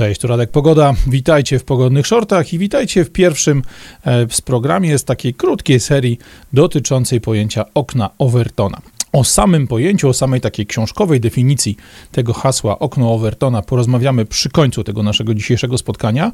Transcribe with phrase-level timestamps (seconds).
[0.00, 0.94] Cześć, tu Radek Pogoda.
[1.06, 3.62] Witajcie w Pogodnych Shortach i witajcie w pierwszym
[4.06, 6.18] e, z programie z takiej krótkiej serii
[6.52, 8.80] dotyczącej pojęcia okna Overtona.
[9.12, 11.76] O samym pojęciu, o samej takiej książkowej definicji
[12.12, 16.32] tego hasła okno Overtona porozmawiamy przy końcu tego naszego dzisiejszego spotkania.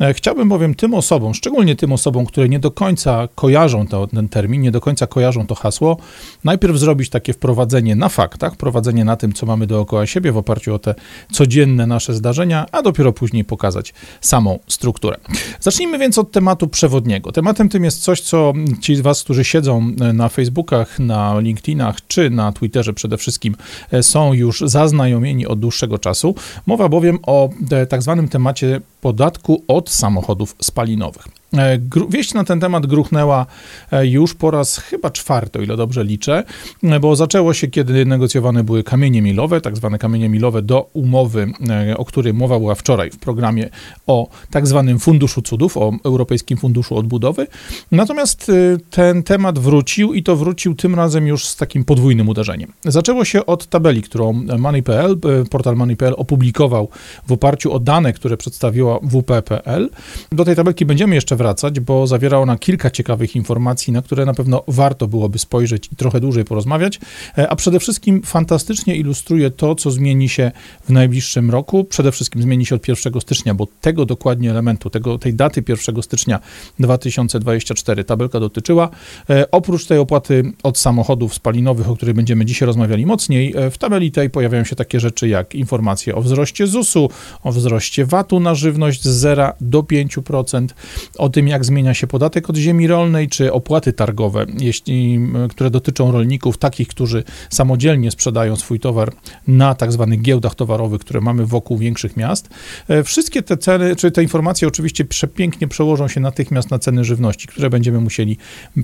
[0.00, 4.28] E, chciałbym bowiem tym osobom, szczególnie tym osobom, które nie do końca kojarzą to, ten
[4.28, 5.96] termin, nie do końca kojarzą to hasło,
[6.44, 10.74] najpierw zrobić takie wprowadzenie na faktach, wprowadzenie na tym, co mamy dookoła siebie w oparciu
[10.74, 10.94] o te
[11.32, 15.16] codzienne nasze zdarzenia, a dopiero później pokazać samą strukturę.
[15.60, 17.32] Zacznijmy więc od tematu przewodniego.
[17.32, 22.17] Tematem tym jest coś, co ci z Was, którzy siedzą na Facebookach, na LinkedInach, czy
[22.18, 23.56] czy na Twitterze przede wszystkim
[23.90, 26.34] e, są już zaznajomieni od dłuższego czasu.
[26.66, 31.37] Mowa bowiem o e, tak zwanym temacie podatku od samochodów spalinowych.
[31.56, 31.78] E,
[32.08, 33.46] wieść na ten temat gruchnęła
[33.92, 36.44] e, już po raz chyba czwarty, o ile dobrze liczę,
[36.82, 41.52] e, bo zaczęło się, kiedy negocjowane były kamienie milowe, tak zwane kamienie milowe do umowy,
[41.96, 43.68] o której mowa była wczoraj w programie
[44.06, 47.46] o tak zwanym Funduszu Cudów, o Europejskim Funduszu Odbudowy.
[47.92, 48.52] Natomiast
[48.90, 52.72] ten temat wrócił i to wrócił tym razem już z takim podwójnym uderzeniem.
[52.84, 55.18] Zaczęło się od tabeli, którą Money.pl,
[55.50, 56.88] portal Money.pl opublikował
[57.26, 59.90] w oparciu o dane, które przedstawiła WP.pl.
[60.32, 64.34] Do tej tabelki będziemy jeszcze wracać, bo zawiera ona kilka ciekawych informacji, na które na
[64.34, 67.00] pewno warto byłoby spojrzeć i trochę dłużej porozmawiać,
[67.38, 70.52] e, a przede wszystkim fantastycznie ilustruje to, co zmieni się
[70.84, 71.84] w najbliższym roku.
[71.84, 76.02] Przede wszystkim zmieni się od 1 stycznia, bo tego dokładnie elementu, tego, tej daty 1
[76.02, 76.40] stycznia
[76.78, 78.90] 2024 tabelka dotyczyła.
[79.30, 83.78] E, oprócz tej opłaty od samochodów spalinowych, o której będziemy dzisiaj rozmawiali mocniej, e, w
[83.78, 87.10] tabeli tej pojawiają się takie rzeczy jak informacje o wzroście ZUS-u,
[87.44, 90.74] o wzroście VAT-u na żywność z 0 do 5%,
[91.18, 95.70] o o tym, jak zmienia się podatek od ziemi rolnej, czy opłaty targowe, jeśli, które
[95.70, 99.12] dotyczą rolników, takich, którzy samodzielnie sprzedają swój towar
[99.46, 102.48] na tak zwanych giełdach towarowych, które mamy wokół większych miast.
[102.88, 107.48] E, wszystkie te ceny, czy te informacje oczywiście przepięknie przełożą się natychmiast na ceny żywności,
[107.48, 108.38] które będziemy musieli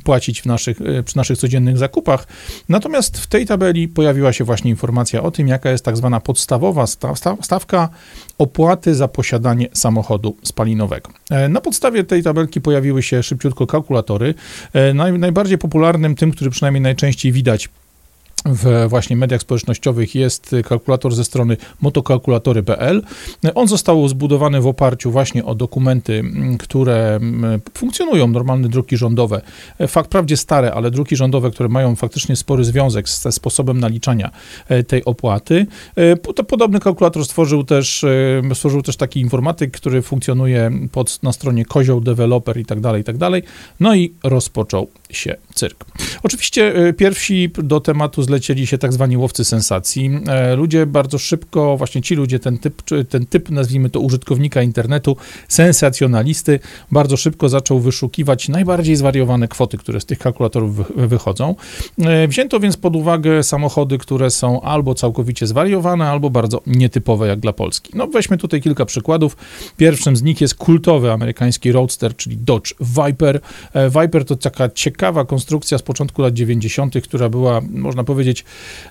[0.04, 2.26] płacić w naszych, e, przy naszych codziennych zakupach.
[2.68, 6.86] Natomiast w tej tabeli pojawiła się właśnie informacja o tym, jaka jest tak zwana podstawowa
[7.40, 7.88] stawka
[8.38, 11.10] opłaty za posiadanie samochodu spalinowego.
[11.30, 14.34] E, na podstawie tej tabelki pojawiły się szybciutko kalkulatory.
[14.72, 17.68] E, naj, najbardziej popularnym, tym, który przynajmniej najczęściej widać
[18.44, 23.02] w właśnie mediach społecznościowych jest kalkulator ze strony motokalkulatory.pl.
[23.54, 26.24] On został zbudowany w oparciu właśnie o dokumenty,
[26.58, 27.20] które
[27.74, 29.40] funkcjonują, normalne druki rządowe.
[29.88, 34.30] Fakt wprawdzie stare, ale druki rządowe, które mają faktycznie spory związek ze sposobem naliczania
[34.68, 35.66] e, tej opłaty.
[35.96, 41.64] E, podobny kalkulator stworzył też, e, stworzył też taki informatyk, który funkcjonuje pod, na stronie
[41.64, 43.42] Kozioł Developer i tak dalej, i tak dalej.
[43.80, 45.84] No i rozpoczął się cyrk.
[46.22, 50.10] Oczywiście pierwsi do tematu zlecieli się tak zwani łowcy sensacji.
[50.28, 55.16] E, ludzie bardzo szybko, właśnie ci ludzie, ten typ, ten typ, nazwijmy to użytkownika internetu,
[55.48, 56.60] sensacjonalisty,
[56.92, 61.54] bardzo szybko zaczął wyszukiwać najbardziej zwariowane kwoty, które z tych kalkulatorów wychodzą.
[61.98, 67.40] E, wzięto więc pod uwagę samochody, które są albo całkowicie zwariowane, albo bardzo nietypowe jak
[67.40, 67.92] dla Polski.
[67.94, 69.36] No weźmy tutaj kilka przykładów.
[69.76, 73.40] Pierwszym z nich jest kultowy amerykański roadster, czyli Dodge Viper.
[73.72, 78.44] E, Viper to taka ciekawa konstrukcja z początku lat 90., która była, można powiedzieć,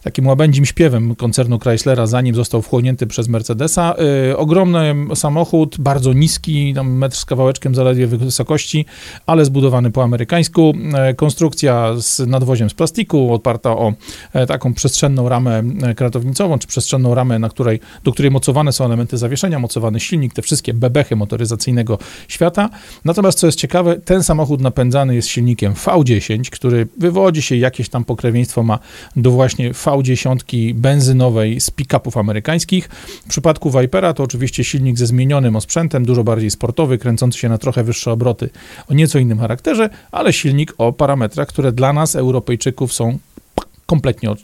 [0.04, 3.96] takim łabędzim śpiewem koncernu Chryslera, zanim został wchłonięty przez Mercedesa.
[4.28, 8.86] Yy, ogromny samochód, bardzo niski, tam metr z kawałeczkiem zaledwie wysokości,
[9.26, 10.74] ale zbudowany po amerykańsku.
[11.08, 13.94] Yy, konstrukcja z nadwoziem z plastiku, oparta o
[14.36, 18.86] yy, taką przestrzenną ramę e, kratownicową, czy przestrzenną ramę, na której, do której mocowane są
[18.86, 21.98] elementy zawieszenia, mocowany silnik, te wszystkie bebechy motoryzacyjnego
[22.28, 22.70] świata.
[23.06, 28.06] Natomiast co jest ciekawe, ten samochód napędzany jest silnikiem V10, który wywodzi się jakieś tam
[28.06, 28.80] pokrewieństwo ma
[29.16, 32.90] do właśnie V10 benzynowej z pick-upów amerykańskich.
[33.26, 37.58] W przypadku Vipera to oczywiście silnik ze zmienionym osprzętem, dużo bardziej sportowy, kręcący się na
[37.58, 38.50] trochę wyższe obroty
[38.88, 43.18] o nieco innym charakterze, ale silnik o parametrach, które dla nas, Europejczyków, są
[43.86, 44.40] kompletnie od,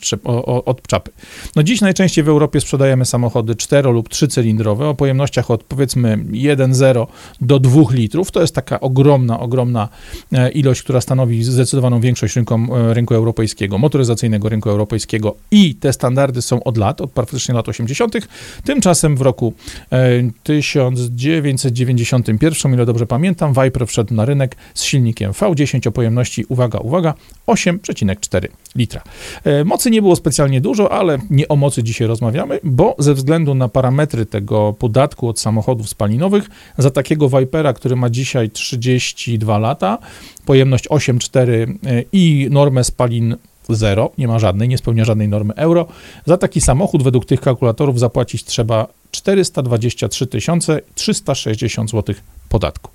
[0.66, 1.12] od czapy.
[1.56, 7.08] No dziś najczęściej w Europie sprzedajemy samochody 4 lub 3-cylindrowe o pojemnościach od powiedzmy 1,0
[7.42, 8.32] do 2 litrów.
[8.32, 9.90] To jest taka ogromna, ogromna
[10.32, 15.94] e, ilość, która stanowi zdecydowaną większość rynku, e, rynku europejskiego, motoryzacyjnego rynku europejskiego i te
[15.94, 18.16] standardy są od lat, od praktycznie lat 80.
[18.64, 19.54] Tymczasem w roku
[20.44, 26.80] 1991, e, ile dobrze pamiętam, Viper wszedł na rynek z silnikiem V10 o pojemności, uwaga,
[26.80, 27.14] uwaga,
[27.48, 29.02] 8,4 litra.
[29.44, 33.56] E, mocy nie było specjalnie dużo, ale nie o mocy dzisiaj rozmawiamy, bo ze względu
[33.56, 39.98] na parametry tego podatku od samochodów spalinowych, za takiego Vipera, który ma dzisiaj 32 lata,
[40.46, 43.36] pojemność 8,4 e, i normę spalin
[43.70, 45.88] zero, nie ma żadnej, nie spełnia żadnej normy euro.
[46.26, 50.28] Za taki samochód według tych kalkulatorów zapłacić trzeba 423
[50.96, 52.16] 360 zł
[52.50, 52.92] podatku.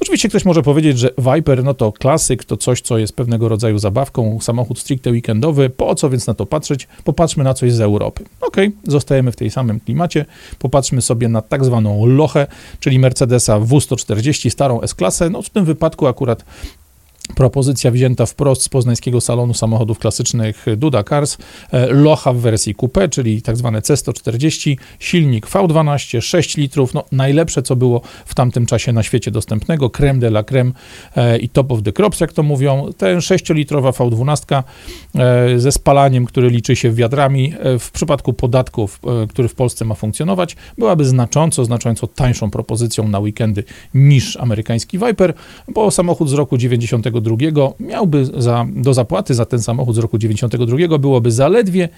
[0.00, 3.78] Oczywiście ktoś może powiedzieć, że Viper no to klasyk, to coś, co jest pewnego rodzaju
[3.78, 6.88] zabawką, samochód stricte weekendowy, po co więc na to patrzeć?
[7.04, 8.24] Popatrzmy na coś z Europy.
[8.40, 8.56] Ok,
[8.86, 10.24] zostajemy w tej samym klimacie,
[10.58, 12.46] popatrzmy sobie na tak zwaną Lochę,
[12.80, 16.44] czyli Mercedesa W140, starą S-klasę, no w tym wypadku akurat
[17.28, 21.38] Propozycja wzięta wprost z poznańskiego salonu samochodów klasycznych Duda Cars,
[21.72, 27.62] e, Locha w wersji coupe, czyli tak zwane C140, silnik V12, 6 litrów, no najlepsze
[27.62, 30.72] co było w tamtym czasie na świecie dostępnego, creme de la creme
[31.16, 32.92] e, i top of the crops, jak to mówią.
[32.96, 34.62] Ten 6-litrowa V12
[35.14, 40.56] e, ze spalaniem, który liczy się wiadrami, w przypadku podatków, który w Polsce ma funkcjonować,
[40.78, 45.34] byłaby znacząco, znacząco tańszą propozycją na weekendy niż amerykański Viper,
[45.68, 50.18] bo samochód z roku 90 92 miałby za, do zapłaty za ten samochód z roku
[50.18, 51.88] 92 byłoby zaledwie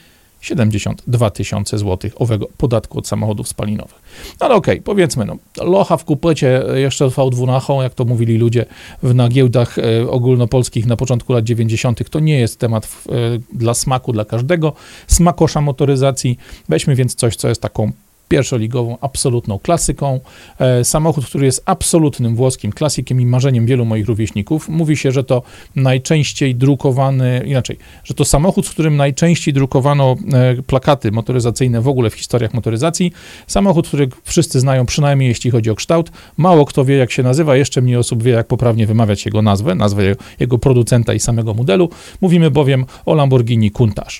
[0.41, 4.03] 72 tysiące złotych owego podatku od samochodów spalinowych.
[4.41, 8.67] Ale okej, okay, powiedzmy, no, locha w kupecie jeszcze V12, jak to mówili ludzie
[9.03, 13.13] w, na giełdach e, ogólnopolskich na początku lat 90., to nie jest temat w, e,
[13.53, 14.73] dla smaku, dla każdego.
[15.07, 16.39] Smakosza motoryzacji.
[16.69, 17.93] Weźmy więc coś, co jest taką
[18.29, 20.21] pierwszoligową, absolutną klasyką.
[20.59, 24.69] E, samochód, który jest absolutnym włoskim klasykiem i marzeniem wielu moich rówieśników.
[24.69, 25.43] Mówi się, że to
[25.77, 32.11] najczęściej drukowany, inaczej, że to samochód, z którym najczęściej drukowano e, plakaty motoryzacyjne w ogóle
[32.11, 33.13] w historiach motoryzacji.
[33.47, 36.11] Samochód, który wszyscy znają, przynajmniej jeśli chodzi o kształt.
[36.37, 39.75] Mało kto wie, jak się nazywa, jeszcze mniej osób wie, jak poprawnie wymawiać jego nazwę,
[39.75, 40.03] nazwę
[40.41, 41.91] jego producenta i samego modelu.
[42.21, 44.13] Mówimy bowiem o Lamborghini Countach.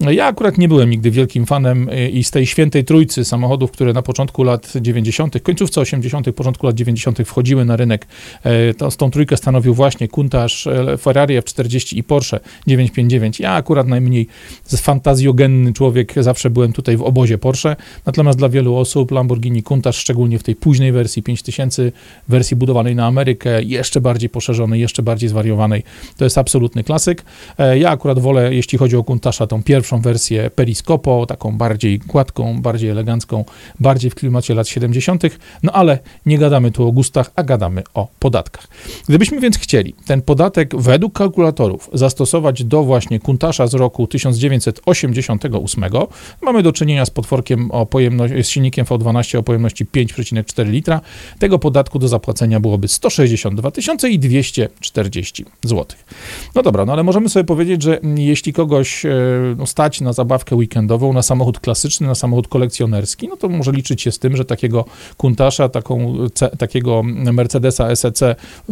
[0.00, 3.70] Ja akurat nie byłem nigdy wielkim fanem e, i z tej świętej trójcy samochodów samochodów,
[3.70, 7.18] które na początku lat 90., końcówce 80., początku lat 90.
[7.24, 8.06] wchodziły na rynek.
[8.42, 13.40] E, to, z tą trójkę stanowił właśnie Countach, e, Ferrari F40 i Porsche 959.
[13.40, 14.26] Ja akurat najmniej
[14.76, 20.38] fantazjogenny człowiek, zawsze byłem tutaj w obozie Porsche, natomiast dla wielu osób Lamborghini Countach, szczególnie
[20.38, 21.92] w tej późnej wersji 5000,
[22.28, 25.82] wersji budowanej na Amerykę, jeszcze bardziej poszerzonej, jeszcze bardziej zwariowanej,
[26.16, 27.24] to jest absolutny klasyk.
[27.58, 32.62] E, ja akurat wolę, jeśli chodzi o Countacha, tą pierwszą wersję Periscopo, taką bardziej gładką,
[32.62, 33.43] bardziej elegancką,
[33.80, 35.22] bardziej w klimacie lat 70.,
[35.62, 38.68] no ale nie gadamy tu o gustach, a gadamy o podatkach.
[39.08, 45.84] Gdybyśmy więc chcieli ten podatek według kalkulatorów zastosować do właśnie kuntasza z roku 1988,
[46.42, 51.00] mamy do czynienia z potworkiem o pojemności, z silnikiem V12 o pojemności 5,4 litra,
[51.38, 53.70] tego podatku do zapłacenia byłoby 162
[54.18, 55.86] 240 zł.
[56.54, 59.10] No dobra, no ale możemy sobie powiedzieć, że jeśli kogoś e,
[59.58, 64.02] no, stać na zabawkę weekendową, na samochód klasyczny, na samochód kolekcjonerski, no to może liczyć
[64.02, 64.84] się z tym, że takiego
[65.16, 66.16] Kuntasza, taką,
[66.58, 67.02] takiego
[67.32, 68.20] Mercedesa SEC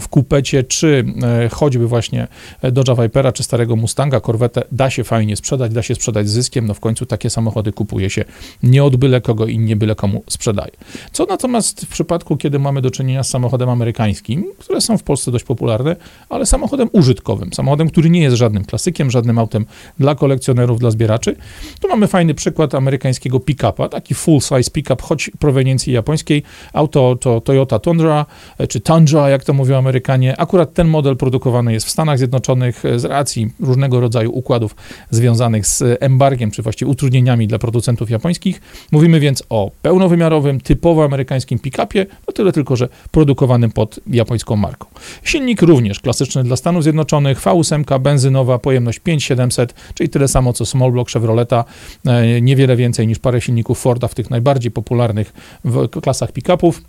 [0.00, 2.28] w kupecie, czy e, choćby właśnie
[2.62, 6.66] Dodge'a Vipera, czy starego Mustanga, Corvette da się fajnie sprzedać, da się sprzedać z zyskiem,
[6.66, 8.24] no w końcu takie samochody kupuje się
[8.62, 10.70] nie od byle kogo i nie byle komu sprzedaje.
[11.12, 15.30] Co natomiast w przypadku, kiedy mamy do czynienia z samochodem amerykańskim, które są w Polsce
[15.30, 15.96] dość popularne,
[16.28, 19.66] ale samochodem użytkowym, samochodem, który nie jest żadnym klasykiem, żadnym autem
[19.98, 21.36] dla kolekcjonerów, dla zbieraczy,
[21.80, 26.42] tu mamy fajny przykład amerykańskiego pick-upa, taki full full-size pickup, choć proweniencji japońskiej.
[26.72, 28.26] Auto to Toyota Tundra,
[28.58, 30.40] e, czy Tundra, jak to mówią Amerykanie.
[30.40, 34.76] Akurat ten model produkowany jest w Stanach Zjednoczonych e, z racji różnego rodzaju układów
[35.10, 38.60] związanych z embargiem, czy właściwie utrudnieniami dla producentów japońskich.
[38.92, 44.86] Mówimy więc o pełnowymiarowym, typowo amerykańskim pick-upie, no tyle tylko, że produkowanym pod japońską marką.
[45.22, 50.92] Silnik również klasyczny dla Stanów Zjednoczonych, V8, benzynowa, pojemność 5700, czyli tyle samo co small
[50.92, 51.64] block Chevroleta,
[52.06, 55.32] e, niewiele więcej niż parę silników Forda w tych najbardziej popularnych
[55.64, 56.82] w klasach pick-upów.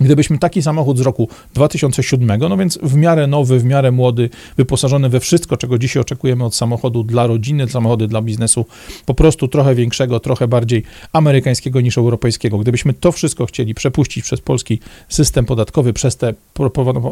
[0.00, 5.08] Gdybyśmy taki samochód z roku 2007, no więc w miarę nowy, w miarę młody, wyposażony
[5.08, 8.66] we wszystko, czego dzisiaj oczekujemy od samochodu dla rodziny, samochody dla biznesu,
[9.06, 10.82] po prostu trochę większego, trochę bardziej
[11.12, 12.58] amerykańskiego niż europejskiego.
[12.58, 14.78] Gdybyśmy to wszystko chcieli przepuścić przez polski
[15.08, 16.34] system podatkowy, przez te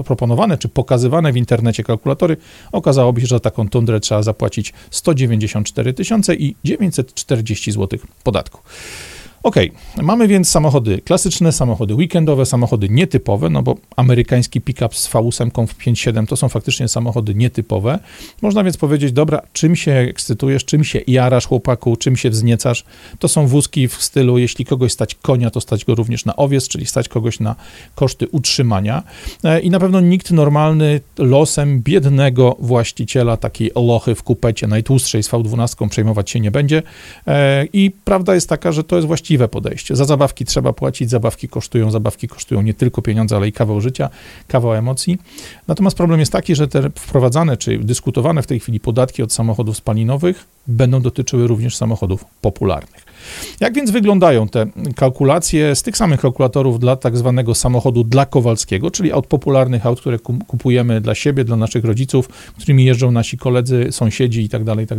[0.05, 2.37] proponowane czy pokazywane w internecie kalkulatory,
[2.73, 8.61] okazałoby się, że za taką tundrę trzeba zapłacić 194 tysiące i 940 zł podatku.
[9.43, 9.57] Ok,
[10.03, 15.79] mamy więc samochody klasyczne, samochody weekendowe, samochody nietypowe, no bo amerykański pick-up z V8 w
[15.79, 17.99] 5.7 to są faktycznie samochody nietypowe.
[18.43, 22.85] Można więc powiedzieć, dobra, czym się ekscytujesz, czym się jarasz chłopaku, czym się wzniecasz.
[23.19, 26.69] To są wózki w stylu, jeśli kogoś stać konia, to stać go również na owiec,
[26.69, 27.55] czyli stać kogoś na
[27.95, 29.03] koszty utrzymania.
[29.45, 35.31] E, I na pewno nikt normalny losem biednego właściciela takiej lochy w kupecie najtłustszej z
[35.31, 36.83] V12 przejmować się nie będzie.
[37.27, 39.97] E, I prawda jest taka, że to jest właściwie właściwe podejście.
[39.97, 44.11] Za zabawki trzeba płacić, zabawki kosztują, zabawki kosztują nie tylko pieniądze, ale i kawał życia,
[44.49, 45.19] kawał emocji.
[45.69, 49.77] Natomiast problem jest taki, że te wprowadzane czy dyskutowane w tej chwili podatki od samochodów
[49.77, 53.08] spalinowych będą dotyczyły również samochodów popularnych.
[53.61, 58.91] Jak więc wyglądają te kalkulacje z tych samych kalkulatorów dla tak zwanego samochodu dla Kowalskiego,
[58.91, 63.87] czyli od popularnych aut, które kupujemy dla siebie, dla naszych rodziców, którymi jeżdżą nasi koledzy,
[63.91, 64.99] sąsiedzi i tak dalej, i tak.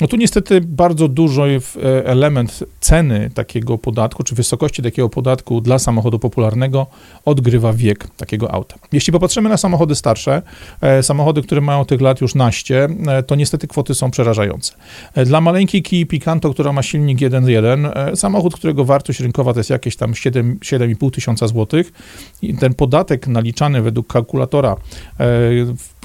[0.00, 5.78] No tu niestety bardzo duży e, element ceny takiego podatku, czy wysokości takiego podatku dla
[5.78, 6.86] samochodu popularnego
[7.24, 8.76] odgrywa wiek takiego auta.
[8.92, 10.42] Jeśli popatrzymy na samochody starsze,
[10.80, 14.72] e, samochody, które mają tych lat już naście, e, to niestety kwoty są przerażające.
[15.26, 19.96] Dla maleńkiej Kia Picanto, która ma silnik 1.1, samochód, którego wartość rynkowa to jest jakieś
[19.96, 21.92] tam 7,5 tysiąca złotych,
[22.42, 24.76] i ten podatek naliczany według kalkulatora,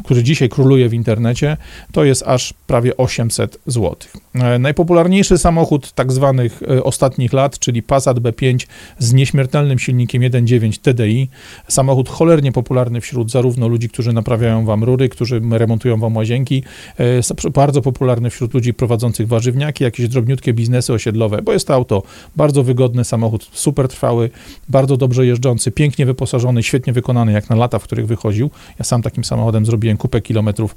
[0.04, 1.58] który dzisiaj króluje w internecie,
[1.92, 3.96] to jest aż prawie 800 zł.
[4.36, 8.68] E, najpopularniejszy samochód tak zwanych e, ostatnich lat, czyli Passat B5
[9.00, 11.30] z nieśmiertelnym silnikiem 1.9 TDI,
[11.68, 16.64] samochód cholernie popularny wśród zarówno ludzi, którzy naprawiają wam rury, którzy remontują wam łazienki,
[17.00, 22.04] e, bardzo popularny wśród ludzi prowadzących warzywniaki, jakieś drobniutkie biznesy osiedlowe, bo jest to auto
[22.36, 24.30] bardzo wygodny samochód, super trwały,
[24.70, 28.50] bardzo dobrze jeżdżący, pięknie wyposażony, świetnie wykonany jak na lata, w których wychodził.
[28.80, 30.76] Ja sam takim samochodem zrobiłem kupę kilometrów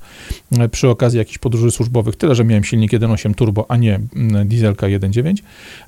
[0.71, 4.87] przy okazji jakichś podróży służbowych, tyle że miałem silnik 1.8 turbo, a nie mm, dieselka
[4.87, 5.35] 1.9.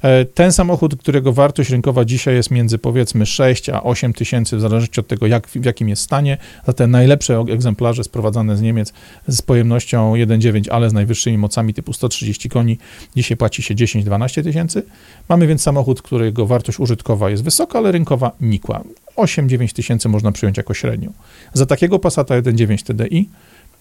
[0.02, 4.60] E, ten samochód, którego wartość rynkowa dzisiaj jest między powiedzmy 6 a 8 tysięcy, w
[4.60, 8.92] zależności od tego, jak, w jakim jest stanie, za te najlepsze egzemplarze sprowadzane z Niemiec
[9.28, 12.78] z pojemnością 1.9, ale z najwyższymi mocami typu 130 koni,
[13.16, 14.82] dzisiaj płaci się 10-12 tysięcy.
[15.28, 18.82] Mamy więc samochód, którego wartość użytkowa jest wysoka, ale rynkowa nikła.
[19.16, 21.12] 8-9 tysięcy można przyjąć jako średnią.
[21.52, 23.28] Za takiego Passata 1.9 TDI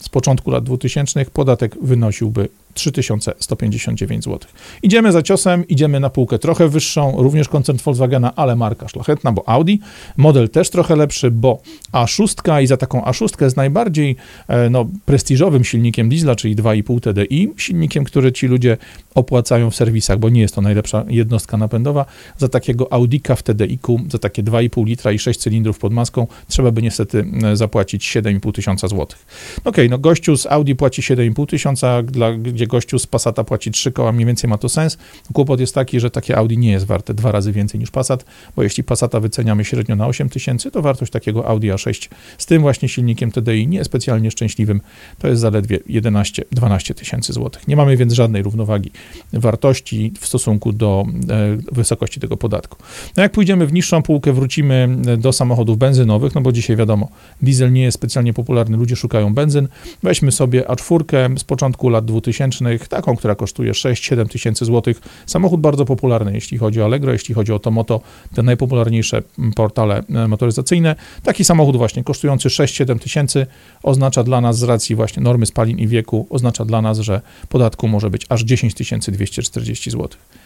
[0.03, 4.39] z początku lat 2000 podatek wynosiłby 3159 zł.
[4.83, 9.49] Idziemy za ciosem, idziemy na półkę trochę wyższą, również koncern Volkswagena, ale marka szlachetna, bo
[9.49, 9.75] Audi.
[10.17, 14.15] Model też trochę lepszy, bo A6 i za taką A6 jest najbardziej
[14.47, 18.77] e, no, prestiżowym silnikiem diesla, czyli 2,5 TDI, silnikiem, który ci ludzie
[19.15, 22.05] opłacają w serwisach, bo nie jest to najlepsza jednostka napędowa.
[22.37, 26.71] Za takiego Audika w TDI-ku, za takie 2,5 litra i 6 cylindrów pod maską, trzeba
[26.71, 29.25] by niestety e, zapłacić 7,5 tysiąca złotych.
[29.63, 33.71] Okej, okay, no gościu z Audi płaci 7,5 tysiąca, gdzie gdzie gościu z Passata płaci
[33.71, 34.97] 3 koła, mniej więcej ma to sens.
[35.33, 38.63] Kłopot jest taki, że takie Audi nie jest warte dwa razy więcej niż Passat, bo
[38.63, 42.89] jeśli Passata wyceniamy średnio na 8 tysięcy, to wartość takiego Audi A6 z tym właśnie
[42.89, 44.81] silnikiem TDI nie specjalnie szczęśliwym
[45.19, 47.67] to jest zaledwie 11-12 tysięcy złotych.
[47.67, 48.91] Nie mamy więc żadnej równowagi
[49.33, 52.77] wartości w stosunku do e, wysokości tego podatku.
[53.17, 57.09] No jak pójdziemy w niższą półkę, wrócimy do samochodów benzynowych, no bo dzisiaj wiadomo,
[57.41, 59.67] diesel nie jest specjalnie popularny, ludzie szukają benzyn.
[60.03, 65.01] Weźmy sobie A4 z początku lat 2000, taką, która kosztuje 6-7 tysięcy złotych.
[65.25, 68.01] Samochód bardzo popularny, jeśli chodzi o Allegro, jeśli chodzi o Tomoto,
[68.35, 69.21] te najpopularniejsze
[69.55, 70.95] portale e, motoryzacyjne.
[71.23, 73.47] Taki samochód właśnie kosztujący 6-7 tysięcy
[73.83, 77.87] oznacza dla nas z racji właśnie normy spalin i wieku, oznacza dla nas, że podatku
[77.87, 78.73] może być aż 10
[79.11, 80.42] 240 złotych.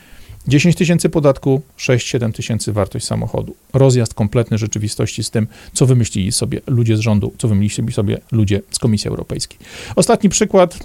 [0.48, 3.56] 10 tysięcy podatku, 6-7 tysięcy wartość samochodu.
[3.74, 8.62] Rozjazd kompletny rzeczywistości z tym, co wymyślili sobie ludzie z rządu, co wymyślili sobie ludzie
[8.72, 9.60] z Komisji Europejskiej.
[9.96, 10.80] Ostatni przykład,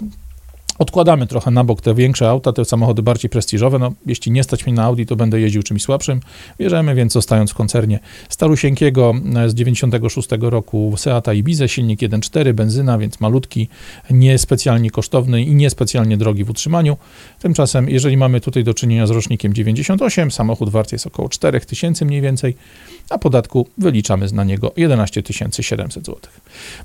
[0.79, 3.79] Odkładamy trochę na bok te większe auta, te samochody bardziej prestiżowe.
[3.79, 6.19] No, jeśli nie stać mi na Audi, to będę jeździł czymś słabszym.
[6.59, 7.99] Bierzemy więc zostając w koncernie
[8.29, 9.13] starusieńkiego
[9.47, 13.67] z 96 roku Seata Ibiza, silnik 1.4, benzyna, więc malutki,
[14.11, 16.97] niespecjalnie kosztowny i niespecjalnie drogi w utrzymaniu.
[17.39, 22.21] Tymczasem, jeżeli mamy tutaj do czynienia z rocznikiem 98, samochód wart jest około 4000 mniej
[22.21, 22.55] więcej,
[23.09, 25.23] a podatku wyliczamy na niego 11
[25.61, 26.19] 700 zł.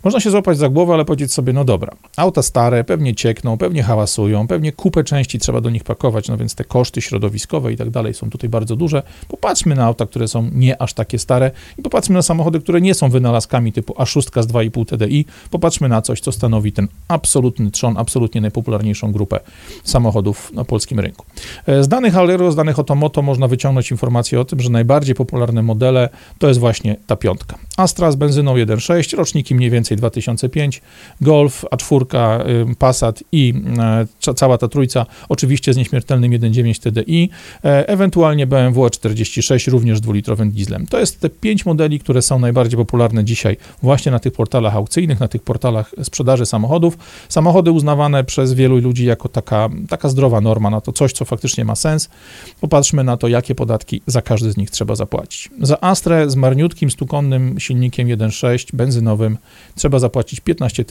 [0.04, 3.78] Można się złapać za głowę, ale powiedzieć sobie, no dobra, auta stare, pewnie ciekną, pewnie
[3.83, 7.91] hałasują, pewnie kupę części trzeba do nich pakować, no więc te koszty środowiskowe i tak
[7.91, 9.03] dalej są tutaj bardzo duże.
[9.29, 12.95] Popatrzmy na auta, które są nie aż takie stare i popatrzmy na samochody, które nie
[12.95, 15.25] są wynalazkami typu A6 z 2,5 TDI.
[15.51, 19.41] Popatrzmy na coś, co stanowi ten absolutny trzon, absolutnie najpopularniejszą grupę
[19.85, 21.25] samochodów na polskim rynku.
[21.67, 25.63] E, z danych Alero, z danych Otomoto można wyciągnąć informację o tym, że najbardziej popularne
[25.63, 26.09] modele
[26.39, 27.59] to jest właśnie ta piątka.
[27.77, 30.83] Astra z benzyną 1.6, roczniki mniej więcej 2005,
[31.21, 33.55] Golf, A4, Passat i
[34.37, 37.31] cała ta trójca, oczywiście z nieśmiertelnym 1.9 TDI,
[37.65, 40.87] e, ewentualnie BMW E46, również dwulitrowym dieslem.
[40.87, 45.21] To jest te pięć modeli, które są najbardziej popularne dzisiaj właśnie na tych portalach aukcyjnych,
[45.21, 46.99] na tych portalach sprzedaży samochodów.
[47.29, 51.65] Samochody uznawane przez wielu ludzi jako taka, taka zdrowa norma, na to coś, co faktycznie
[51.65, 52.09] ma sens.
[52.61, 55.51] Popatrzmy na to, jakie podatki za każdy z nich trzeba zapłacić.
[55.63, 59.39] Za Astrę z marniutkim, stukonnym silnikiem 1.6 benzynowym
[59.75, 60.85] trzeba zapłacić 15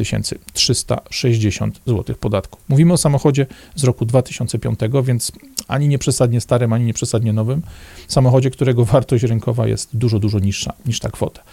[0.54, 2.60] 360 zł podatku.
[2.70, 3.46] Mówimy o samochodzie
[3.76, 5.32] z roku 2005, więc
[5.68, 7.62] ani nie przesadnie starym, ani nie przesadnie nowym.
[8.08, 11.44] Samochodzie, którego wartość rynkowa jest dużo, dużo niższa niż ta kwota.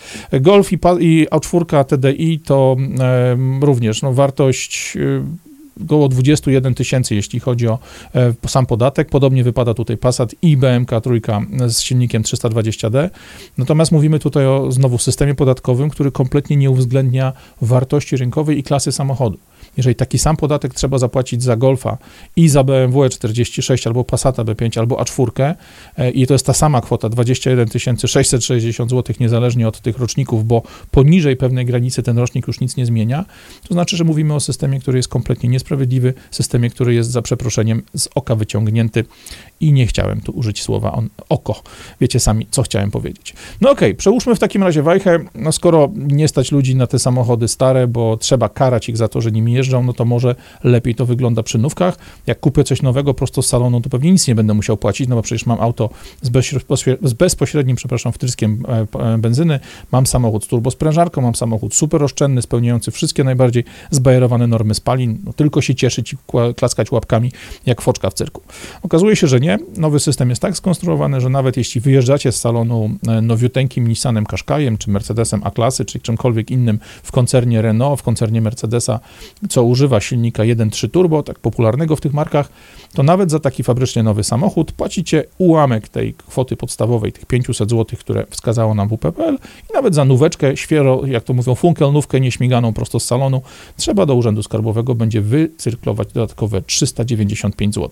[0.40, 5.00] Golf i, i A4 TDI to e, również no, wartość e,
[5.84, 7.78] około 21 tysięcy, jeśli chodzi o
[8.14, 9.08] e, sam podatek.
[9.08, 13.10] Podobnie wypada tutaj Passat i BMK trójka z silnikiem 320D.
[13.58, 18.92] Natomiast mówimy tutaj o znowu systemie podatkowym, który kompletnie nie uwzględnia wartości rynkowej i klasy
[18.92, 19.38] samochodu.
[19.76, 21.98] Jeżeli taki sam podatek trzeba zapłacić za Golfa
[22.36, 25.54] i za BMW E46 albo Passata B5 albo A4
[25.96, 27.68] e, i to jest ta sama kwota 21
[28.06, 32.86] 660 zł niezależnie od tych roczników, bo poniżej pewnej granicy ten rocznik już nic nie
[32.86, 33.24] zmienia,
[33.68, 35.63] to znaczy, że mówimy o systemie, który jest kompletnie niesprawiedliwy,
[36.30, 39.04] systemie, który jest za przeproszeniem z oka wyciągnięty
[39.60, 41.62] i nie chciałem tu użyć słowa on, oko.
[42.00, 43.34] Wiecie sami, co chciałem powiedzieć.
[43.60, 46.98] No okej, okay, przełóżmy w takim razie wajchę, no skoro nie stać ludzi na te
[46.98, 50.94] samochody stare, bo trzeba karać ich za to, że nimi jeżdżą, no to może lepiej
[50.94, 51.98] to wygląda przy nówkach.
[52.26, 55.16] Jak kupię coś nowego prosto z salonu, to pewnie nic nie będę musiał płacić, no
[55.16, 55.90] bo przecież mam auto
[56.22, 56.30] z,
[57.02, 59.60] z bezpośrednim, przepraszam, wtryskiem e, e, benzyny,
[59.92, 65.32] mam samochód z turbosprężarką, mam samochód super oszczędny, spełniający wszystkie najbardziej zbajerowane normy spalin, no
[65.32, 66.16] tylko się cieszyć i
[66.56, 67.32] klaskać łapkami
[67.66, 68.42] jak foczka w cyrku.
[68.82, 69.58] Okazuje się, że nie.
[69.76, 74.78] Nowy system jest tak skonstruowany, że nawet jeśli wyjeżdżacie z salonu e, nowiuteńkim Nissanem Qashqaiem,
[74.78, 79.00] czy Mercedesem A-klasy, czy czymkolwiek innym w koncernie Renault, w koncernie Mercedesa,
[79.48, 82.48] co używa silnika 1.3 turbo, tak popularnego w tych markach,
[82.94, 87.98] to nawet za taki fabrycznie nowy samochód płacicie ułamek tej kwoty podstawowej, tych 500 zł,
[87.98, 89.34] które wskazało nam WPPL
[89.70, 93.42] i nawet za nóweczkę, świero, jak to mówią, funkelnówkę nieśmiganą prosto z salonu,
[93.76, 97.90] trzeba do Urzędu Skarbowego będzie wycyrklować dodatkowe 395 zł.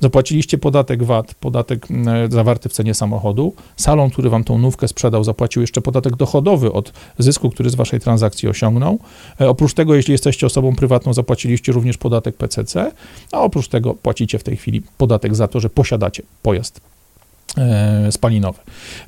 [0.00, 3.54] Zapłaciliście podatek VAT, podatek mm, zawarty w cenie samochodu.
[3.76, 8.00] Salon, który wam tą nówkę sprzedał, zapłacił jeszcze podatek dochodowy od zysku, który z waszej
[8.00, 8.98] transakcji osiągnął.
[9.40, 12.92] E, oprócz tego, jeśli jesteście osobą prywatną, zapłaciliście również podatek PCC,
[13.32, 16.80] a oprócz tego płacicie w tej chwili podatek za to, że posiadacie pojazd
[17.56, 18.58] E, spalinowe.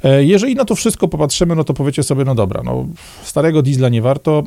[0.05, 2.87] E, jeżeli na to wszystko popatrzymy, no to powiecie sobie, no dobra, no
[3.23, 4.43] starego diesla nie warto,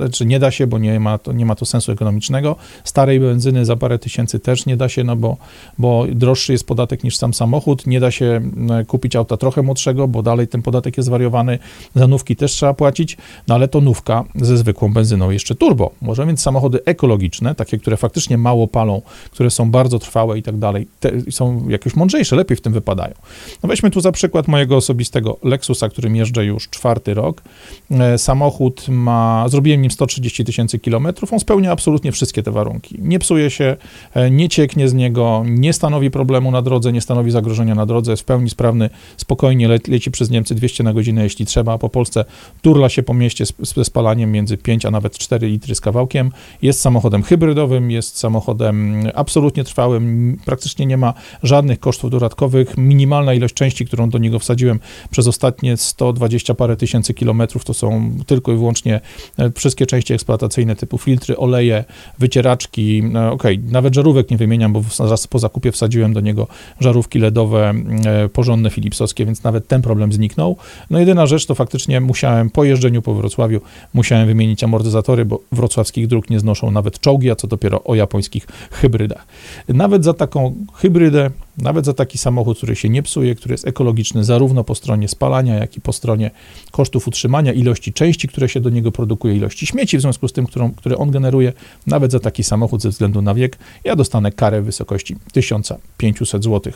[0.00, 2.56] e, czy nie da się, bo nie ma, to, nie ma to sensu ekonomicznego.
[2.84, 5.36] Starej benzyny za parę tysięcy też nie da się, no bo,
[5.78, 7.86] bo droższy jest podatek niż sam samochód.
[7.86, 8.40] Nie da się
[8.86, 11.58] kupić auta trochę młodszego, bo dalej ten podatek jest zwariowany.
[11.94, 13.16] Za nówki też trzeba płacić,
[13.48, 15.90] no ale to nówka ze zwykłą benzyną jeszcze turbo.
[16.02, 20.56] Może więc samochody ekologiczne, takie, które faktycznie mało palą, które są bardzo trwałe i tak
[20.56, 20.88] dalej,
[21.30, 23.14] są jakieś mądrzejsze, lepiej w tym wypadają.
[23.62, 27.42] No weźmy tu za przykład mojego osobistego Lexusa, którym jeżdżę już czwarty rok.
[27.90, 32.96] E, samochód ma, zrobiłem nim 130 tysięcy kilometrów, on spełnia absolutnie wszystkie te warunki.
[32.98, 33.76] Nie psuje się,
[34.14, 38.10] e, nie cieknie z niego, nie stanowi problemu na drodze, nie stanowi zagrożenia na drodze,
[38.10, 41.88] jest w pełni sprawny, spokojnie le, leci przez Niemcy 200 na godzinę, jeśli trzeba, po
[41.88, 42.24] Polsce
[42.62, 46.32] turla się po mieście ze spalaniem między 5 a nawet 4 litry z kawałkiem.
[46.62, 53.34] Jest samochodem hybrydowym, jest samochodem absolutnie trwałym, praktycznie nie ma żadnych kosztów dodatkowych, minimalnie minimalna
[53.34, 54.80] ilość części, którą do niego wsadziłem
[55.10, 59.00] przez ostatnie 120 parę tysięcy kilometrów, to są tylko i wyłącznie
[59.38, 61.84] e, wszystkie części eksploatacyjne typu filtry, oleje,
[62.18, 66.46] wycieraczki, e, ok, nawet żarówek nie wymieniam, bo zaraz po zakupie wsadziłem do niego
[66.80, 70.56] żarówki LEDowe e, porządne Philipsowskie, więc nawet ten problem zniknął.
[70.90, 73.60] No jedyna rzecz to faktycznie musiałem po jeżdżeniu po Wrocławiu,
[73.94, 78.46] musiałem wymienić amortyzatory, bo wrocławskich dróg nie znoszą nawet czołgi, a co dopiero o japońskich
[78.70, 79.26] hybrydach.
[79.68, 84.24] Nawet za taką hybrydę nawet za taki samochód, który się nie psuje, który jest ekologiczny
[84.24, 86.30] zarówno po stronie spalania, jak i po stronie
[86.70, 90.46] kosztów utrzymania, ilości części, które się do niego produkuje, ilości śmieci w związku z tym,
[90.46, 91.52] którą, które on generuje,
[91.86, 96.72] nawet za taki samochód ze względu na wiek, ja dostanę karę w wysokości 1500 zł.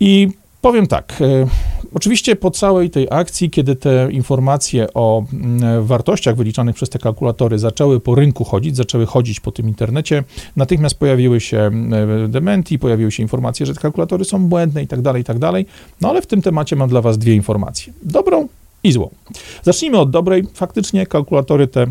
[0.00, 0.28] I
[0.60, 1.46] Powiem tak, e,
[1.94, 7.58] oczywiście po całej tej akcji, kiedy te informacje o mm, wartościach wyliczanych przez te kalkulatory
[7.58, 10.24] zaczęły po rynku chodzić, zaczęły chodzić po tym internecie,
[10.56, 15.02] natychmiast pojawiły się mm, dementi, pojawiły się informacje, że te kalkulatory są błędne i tak
[15.02, 15.66] dalej, i tak dalej.
[16.00, 17.92] No ale w tym temacie mam dla Was dwie informacje.
[18.02, 18.48] Dobrą
[18.84, 19.10] i złą.
[19.62, 20.44] Zacznijmy od dobrej.
[20.54, 21.86] Faktycznie kalkulatory te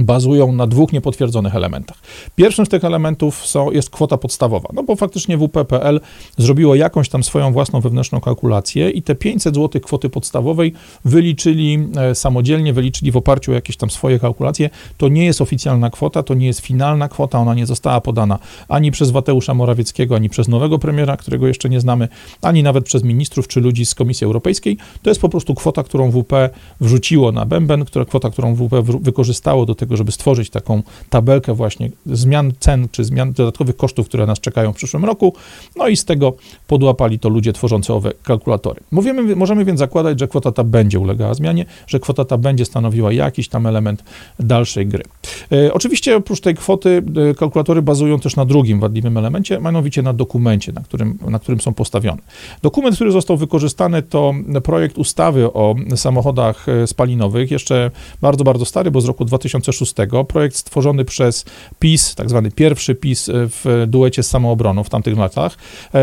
[0.00, 1.96] bazują na dwóch niepotwierdzonych elementach.
[2.36, 6.00] Pierwszym z tych elementów są, jest kwota podstawowa, no bo faktycznie WPPL
[6.38, 10.72] zrobiło jakąś tam swoją własną wewnętrzną kalkulację i te 500 zł kwoty podstawowej
[11.04, 14.70] wyliczyli e, samodzielnie, wyliczyli w oparciu o jakieś tam swoje kalkulacje.
[14.98, 18.90] To nie jest oficjalna kwota, to nie jest finalna kwota, ona nie została podana ani
[18.90, 22.08] przez Wateusza Morawieckiego, ani przez nowego premiera, którego jeszcze nie znamy,
[22.42, 24.76] ani nawet przez ministrów czy ludzi z Komisji Europejskiej.
[25.02, 26.32] To jest po prostu kwota, którą WP
[26.80, 31.90] wrzuciło na bęben, która kwota, którą WP wykorzystało do tego, żeby stworzyć taką tabelkę właśnie
[32.06, 35.34] zmian cen, czy zmian dodatkowych kosztów, które nas czekają w przyszłym roku,
[35.76, 36.32] no i z tego
[36.66, 38.80] podłapali to ludzie tworzący owe kalkulatory.
[38.90, 43.12] Mówimy, możemy więc zakładać, że kwota ta będzie ulegała zmianie, że kwota ta będzie stanowiła
[43.12, 44.04] jakiś tam element
[44.38, 45.04] dalszej gry.
[45.52, 50.12] E, oczywiście oprócz tej kwoty e, kalkulatory bazują też na drugim wadliwym elemencie, mianowicie na
[50.12, 52.22] dokumencie, na którym, na którym są postawione.
[52.62, 57.90] Dokument, który został wykorzystany to projekt ustawy o samochodach e, spalinowych, jeszcze
[58.20, 59.94] bardzo, bardzo stary, bo z roku 2006 2006,
[60.28, 61.44] projekt stworzony przez
[61.78, 65.56] PiS, tak zwany pierwszy PiS w duecie z samoobroną w tamtych latach.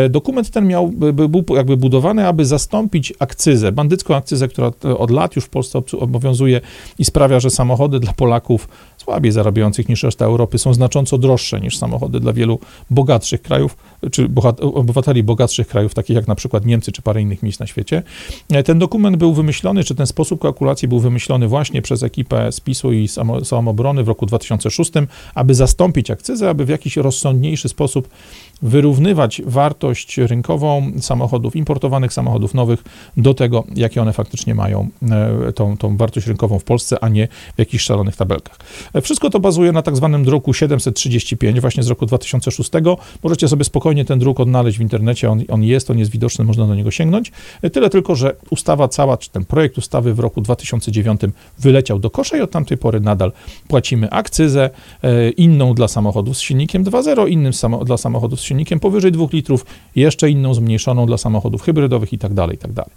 [0.09, 5.45] Dokument ten miał, był jakby budowany, aby zastąpić akcyzę, bandycką akcyzę, która od lat już
[5.45, 6.61] w Polsce obowiązuje
[6.99, 8.69] i sprawia, że samochody dla Polaków
[9.03, 12.59] słabiej zarabiających niż reszta Europy są znacząco droższe niż samochody dla wielu
[12.89, 13.77] bogatszych krajów,
[14.11, 14.29] czy
[14.61, 18.03] obywateli bogatszych krajów, takich jak na przykład Niemcy, czy parę innych miejsc na świecie.
[18.49, 22.93] E, ten dokument był wymyślony, czy ten sposób kalkulacji był wymyślony właśnie przez ekipę spisu
[22.93, 23.07] i
[23.43, 24.91] samobrony w roku 2006,
[25.35, 28.09] aby zastąpić akcyzę, aby w jakiś rozsądniejszy sposób
[28.61, 32.83] wyrównywać wartość rynkową samochodów, importowanych samochodów nowych
[33.17, 37.27] do tego, jakie one faktycznie mają e, tą, tą wartość rynkową w Polsce, a nie
[37.55, 38.57] w jakichś szalonych tabelkach.
[38.93, 42.71] E, wszystko to bazuje na tak zwanym druku 735, właśnie z roku 2006.
[43.23, 46.67] Możecie sobie spokojnie ten druk odnaleźć w internecie, on, on jest, on jest widoczny, można
[46.67, 47.31] do niego sięgnąć.
[47.61, 51.21] E, tyle tylko, że ustawa cała, czy ten projekt ustawy w roku 2009
[51.59, 53.31] wyleciał do kosza i od tamtej pory nadal
[53.67, 54.69] płacimy akcyzę,
[55.37, 57.51] inną dla samochodów z silnikiem 2.0, innym
[57.85, 62.33] dla samochodów z silnikiem powyżej 2 litrów, jeszcze inną zmniejszoną dla samochodów hybrydowych i tak
[62.33, 62.89] dalej, i tak.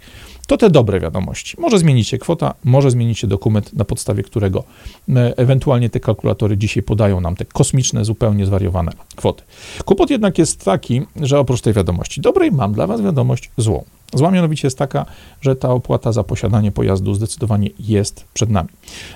[0.47, 1.55] To te dobre wiadomości.
[1.59, 4.63] Może zmienić się kwota, może zmienić się dokument, na podstawie którego
[5.09, 9.43] e, ewentualnie te kalkulatory dzisiaj podają nam te kosmiczne, zupełnie zwariowane kwoty.
[9.85, 13.83] Kłopot jednak jest taki, że oprócz tej wiadomości dobrej mam dla Was wiadomość złą.
[14.13, 15.05] Zła mianowicie jest taka,
[15.41, 18.69] że ta opłata za posiadanie pojazdu zdecydowanie jest przed nami.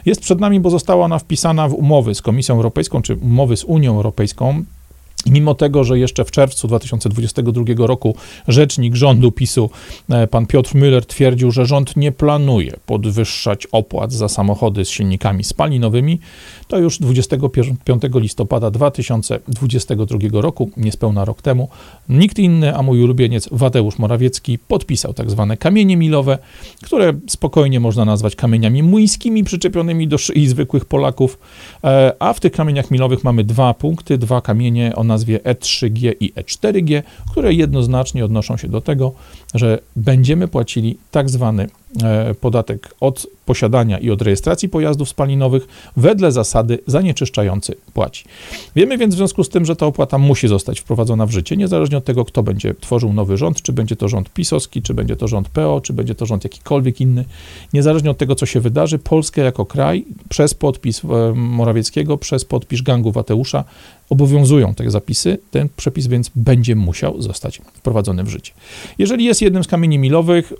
[0.05, 3.63] Jest przed nami, bo została ona wpisana w umowy z Komisją Europejską, czy umowy z
[3.63, 4.63] Unią Europejską,
[5.25, 8.15] Mimo tego, że jeszcze w czerwcu 2022 roku
[8.47, 9.69] rzecznik rządu PiSu,
[10.09, 15.43] e, pan Piotr Müller, twierdził, że rząd nie planuje podwyższać opłat za samochody z silnikami
[15.43, 16.19] spalinowymi,
[16.67, 21.69] to już 25 listopada 2022 roku, niespełna rok temu,
[22.09, 26.37] nikt inny, a mój ulubieniec Wadeusz Morawiecki podpisał tak zwane kamienie milowe,
[26.83, 31.39] które spokojnie można nazwać kamieniami młyńskimi przyczepionymi do szyi zwykłych Polaków,
[31.83, 34.95] e, a w tych kamieniach milowych mamy dwa punkty, dwa kamienie.
[34.95, 39.11] O nazwie E3G i E4G, które jednoznacznie odnoszą się do tego,
[39.53, 41.67] że będziemy płacili tak zwany
[42.03, 45.67] e, podatek od posiadania i od rejestracji pojazdów spalinowych
[45.97, 48.25] wedle zasady zanieczyszczający płaci.
[48.75, 51.97] Wiemy więc w związku z tym, że ta opłata musi zostać wprowadzona w życie, niezależnie
[51.97, 55.27] od tego, kto będzie tworzył nowy rząd, czy będzie to rząd pisowski, czy będzie to
[55.27, 57.25] rząd PO, czy będzie to rząd jakikolwiek inny.
[57.73, 62.81] Niezależnie od tego, co się wydarzy, Polska jako kraj przez podpis e, Morawieckiego, przez podpis
[62.81, 63.63] gangu Wateusza
[64.09, 68.53] obowiązują te zapisy, ten przepis więc będzie musiał zostać wprowadzony w życie.
[68.97, 70.53] Jeżeli jest jednym z kamieni milowych,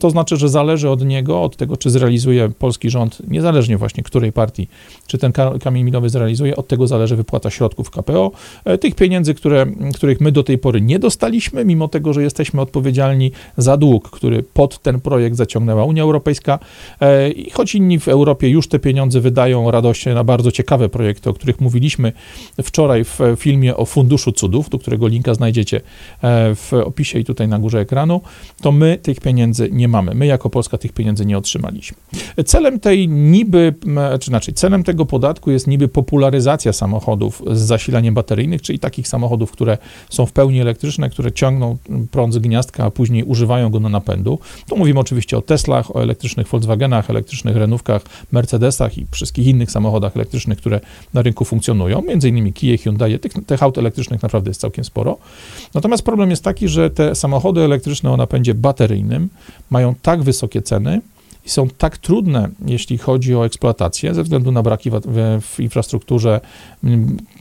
[0.00, 4.32] to znaczy, że zależy od niego, od tego, czy zrealizuje polski rząd, niezależnie właśnie której
[4.32, 4.68] partii,
[5.06, 8.32] czy ten kamień milowy zrealizuje, od tego zależy wypłata środków KPO,
[8.64, 12.60] e, tych pieniędzy, które, których my do tej pory nie dostaliśmy, mimo tego, że jesteśmy
[12.60, 16.58] odpowiedzialni za dług, który pod ten projekt zaciągnęła Unia Europejska
[17.00, 21.30] e, i choć inni w Europie już te pieniądze wydają radośnie na bardzo ciekawe projekty,
[21.30, 22.12] o których mówiliśmy
[22.62, 25.80] wczoraj w filmie o Funduszu Cudów, do którego linka znajdziecie
[26.22, 28.20] e, w opisie i tutaj na górze ekranu,
[28.60, 30.14] to my tych pieniędzy nie mamy.
[30.14, 31.96] My jako Polska tych pieniędzy nie otrzymaliśmy.
[32.46, 33.74] Celem tej niby,
[34.20, 39.52] czy znaczy celem tego podatku jest niby popularyzacja samochodów z zasilaniem bateryjnych, czyli takich samochodów,
[39.52, 39.78] które
[40.10, 41.76] są w pełni elektryczne, które ciągną
[42.10, 44.38] prąd z gniazdka, a później używają go na napędu.
[44.68, 48.02] Tu mówimy oczywiście o Teslach, o elektrycznych Volkswagenach, elektrycznych Renówkach,
[48.32, 50.80] Mercedesach i wszystkich innych samochodach elektrycznych, które
[51.14, 53.18] na rynku funkcjonują, między innymi Kia, Hyundai.
[53.18, 55.18] Tych, tych aut elektrycznych naprawdę jest całkiem sporo.
[55.74, 59.28] Natomiast problem jest taki, że te samochody elektryczne o napędzie bateryjnym
[59.70, 61.00] mają tak wysokie ceny,
[61.46, 65.00] są tak trudne, jeśli chodzi o eksploatację, ze względu na braki w,
[65.40, 66.40] w, infrastrukturze,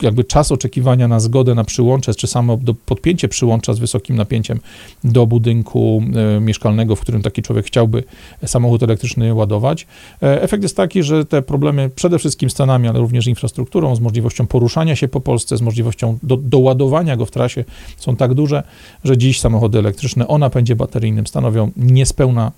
[0.02, 4.60] jakby czas oczekiwania na zgodę na przyłącze, czy samo podpięcie przyłącza z wysokim napięciem
[5.04, 6.04] do budynku
[6.38, 8.04] e, mieszkalnego, w którym taki człowiek chciałby
[8.46, 9.88] samochód elektryczny ładować.
[10.24, 14.00] E, efekt jest taki, że te problemy przede wszystkim z cenami, ale również infrastrukturą, z
[14.00, 17.66] możliwością poruszania się po Polsce, z możliwością do, doładowania go w trasie
[17.98, 18.63] są tak duże,
[19.04, 22.52] że dziś samochody elektryczne o napędzie bateryjnym stanowią niespełna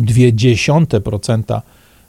[0.00, 1.62] 0,2%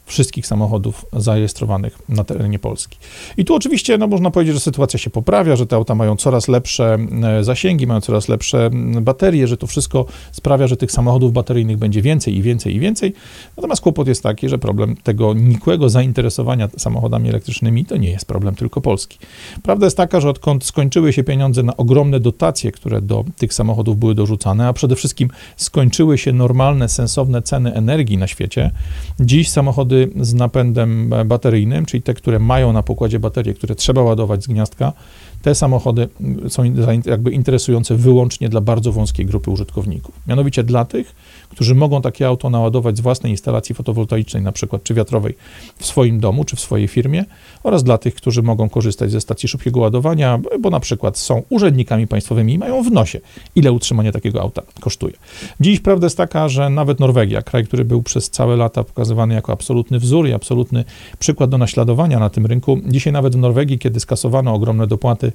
[0.08, 2.98] wszystkich samochodów zarejestrowanych na terenie Polski.
[3.38, 6.48] I tu oczywiście no, można powiedzieć, że sytuacja się poprawia, że te auta mają coraz
[6.48, 8.70] lepsze e, zasięgi, mają coraz lepsze
[9.02, 13.14] baterie, że to wszystko sprawia, że tych samochodów bateryjnych będzie więcej i więcej i więcej.
[13.58, 18.56] Natomiast kłopot jest taki, że problem tego nikłego zainteresowania samochodami elektrycznymi to nie jest problem
[18.56, 19.18] tylko Polski.
[19.64, 23.98] Prawda jest taka, że odkąd skończyły się pieniądze na ogromne dotacje, które do tych samochodów
[23.98, 28.72] były dorzucane, a przede wszystkim skończyły się normalne, sensowne ceny energii na świecie,
[29.20, 34.44] dziś samochody z napędem bateryjnym, czyli te, które mają na pokładzie baterie, które trzeba ładować
[34.44, 34.94] z gniazdka,
[35.42, 36.08] te samochody
[36.48, 36.64] są
[37.06, 40.16] jakby interesujące wyłącznie dla bardzo wąskiej grupy użytkowników.
[40.28, 41.16] Mianowicie dla tych,
[41.58, 45.34] którzy mogą takie auto naładować z własnej instalacji fotowoltaicznej, na przykład czy wiatrowej
[45.78, 47.26] w swoim domu, czy w swojej firmie,
[47.64, 52.08] oraz dla tych, którzy mogą korzystać ze stacji szybkiego ładowania, bo na przykład są urzędnikami
[52.08, 53.20] państwowymi i mają w nosie,
[53.56, 55.14] ile utrzymanie takiego auta kosztuje.
[55.60, 59.52] Dziś prawda jest taka, że nawet Norwegia, kraj, który był przez całe lata pokazywany jako
[59.52, 60.86] absolutny wzór i absolutny
[61.20, 65.32] przykład do naśladowania na tym rynku, dzisiaj nawet w Norwegii, kiedy skasowano ogromne dopłaty,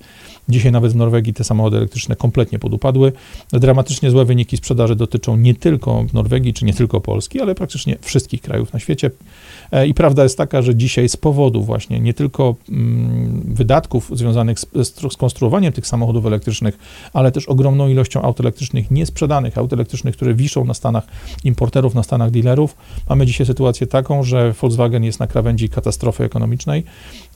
[0.49, 3.13] dzisiaj nawet w Norwegii te samochody elektryczne kompletnie podupadły.
[3.53, 8.43] Dramatycznie złe wyniki sprzedaży dotyczą nie tylko Norwegii, czy nie tylko Polski, ale praktycznie wszystkich
[8.43, 9.11] krajów na świecie.
[9.73, 14.61] E, I prawda jest taka, że dzisiaj z powodu właśnie nie tylko mm, wydatków związanych
[14.61, 14.67] z,
[15.13, 16.79] z konstruowaniem tych samochodów elektrycznych,
[17.13, 21.05] ale też ogromną ilością aut elektrycznych niesprzedanych, aut elektrycznych, które wiszą na stanach
[21.45, 22.77] importerów, na stanach dealerów,
[23.09, 26.85] mamy dzisiaj sytuację taką, że Volkswagen jest na krawędzi katastrofy ekonomicznej,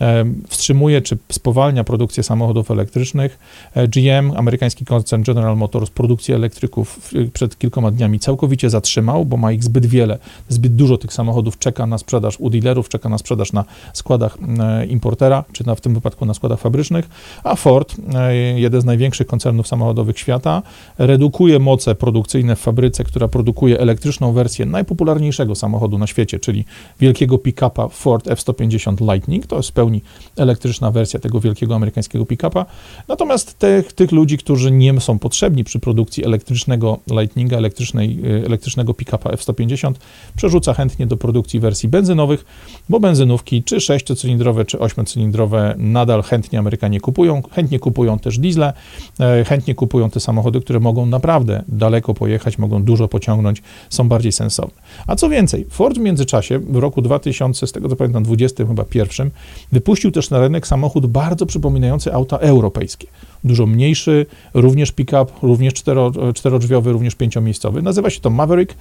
[0.00, 3.38] e, wstrzymuje czy spowalnia produkcję samochodów elektrycznych.
[3.74, 9.52] E, GM, amerykański koncern General Motors, produkcję elektryków przed kilkoma dniami całkowicie zatrzymał, bo ma
[9.52, 13.18] ich zbyt wiele, zbyt dużo tych samochodów czeka na sprzedaż sprzedaż u dealerów, czeka na
[13.18, 17.08] sprzedaż na składach e, importera, czy na, w tym wypadku na składach fabrycznych,
[17.44, 20.62] a Ford, e, jeden z największych koncernów samochodowych świata,
[20.98, 26.64] redukuje moce produkcyjne w fabryce, która produkuje elektryczną wersję najpopularniejszego samochodu na świecie, czyli
[27.00, 30.02] wielkiego pick-upa Ford F-150 Lightning, to jest w pełni
[30.36, 32.66] elektryczna wersja tego wielkiego amerykańskiego pick-upa,
[33.08, 38.94] natomiast tych, tych ludzi, którzy nie są potrzebni przy produkcji elektrycznego Lightninga, elektrycznej, e, elektrycznego
[38.94, 39.92] pick-upa F-150,
[40.36, 42.44] przerzuca chętnie do produkcji wersji benzynowych,
[42.88, 48.72] bo benzynówki czy sześciocylindrowe, czy ośmiocylindrowe nadal chętnie Amerykanie kupują, chętnie kupują też diesle,
[49.20, 54.32] e, chętnie kupują te samochody, które mogą naprawdę daleko pojechać, mogą dużo pociągnąć, są bardziej
[54.32, 54.82] sensowne.
[55.06, 58.84] A co więcej, Ford w międzyczasie, w roku 2000, z tego co pamiętam, 20 chyba
[58.84, 59.30] pierwszym,
[59.72, 63.06] wypuścił też na rynek samochód bardzo przypominający auta europejskie
[63.46, 67.82] dużo mniejszy, również pick-up, również cztero, czterodrzwiowy, również pięciomiejscowy.
[67.82, 68.74] Nazywa się to Maverick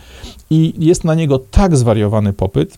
[0.50, 2.78] i jest na niego tak zwariowany popyt,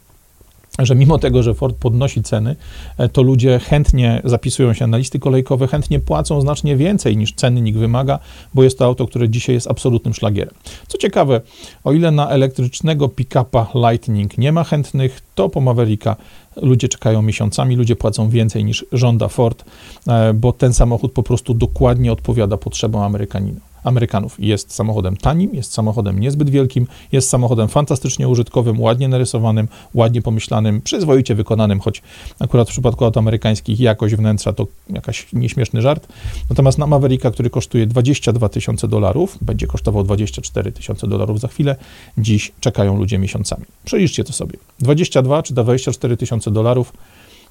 [0.79, 2.55] że mimo tego, że Ford podnosi ceny,
[2.97, 7.77] e, to ludzie chętnie zapisują się na listy kolejkowe, chętnie płacą znacznie więcej niż cennik
[7.77, 8.19] wymaga,
[8.53, 10.53] bo jest to auto, które dzisiaj jest absolutnym szlagierem.
[10.87, 11.41] Co ciekawe,
[11.83, 16.15] o ile na elektrycznego pick-upa Lightning nie ma chętnych, to po Mavericka
[16.61, 19.65] ludzie czekają miesiącami, ludzie płacą więcej niż żąda Ford,
[20.07, 23.66] e, bo ten samochód po prostu dokładnie odpowiada potrzebom Amerykanina.
[23.87, 24.35] Amerykanów.
[24.39, 30.81] Jest samochodem tanim, jest samochodem niezbyt wielkim, jest samochodem fantastycznie użytkowym, ładnie narysowanym, ładnie pomyślanym,
[30.81, 32.01] przyzwoicie wykonanym, choć
[32.39, 36.07] akurat w przypadku aut amerykańskich jakość wnętrza to jakaś nieśmieszny żart.
[36.49, 41.75] Natomiast na Mavericka, który kosztuje 22 tysiące dolarów, będzie kosztował 24 tysiące dolarów za chwilę,
[42.17, 43.65] dziś czekają ludzie miesiącami.
[43.85, 44.57] Przeliczcie to sobie.
[44.79, 46.93] 22 czy 24 tysiące dolarów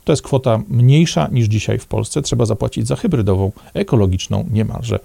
[0.07, 2.23] to jest kwota mniejsza niż dzisiaj w Polsce.
[2.23, 4.99] Trzeba zapłacić za hybrydową, ekologiczną niemalże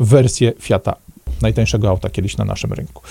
[0.00, 0.96] wersję Fiata
[1.42, 3.02] najtańszego auta kiedyś na naszym rynku.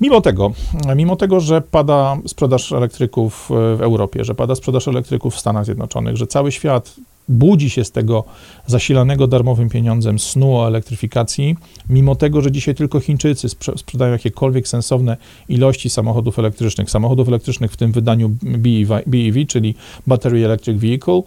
[0.00, 0.52] Mimo tego,
[0.96, 6.16] mimo tego, że pada sprzedaż elektryków w Europie, że pada sprzedaż elektryków w Stanach Zjednoczonych,
[6.16, 6.94] że cały świat
[7.28, 8.24] budzi się z tego
[8.66, 11.56] zasilanego darmowym pieniądzem snu o elektryfikacji,
[11.88, 15.16] mimo tego, że dzisiaj tylko Chińczycy sprzedają jakiekolwiek sensowne
[15.48, 19.74] ilości samochodów elektrycznych, samochodów elektrycznych w tym wydaniu BEV, BEV czyli
[20.06, 21.22] Battery Electric Vehicle,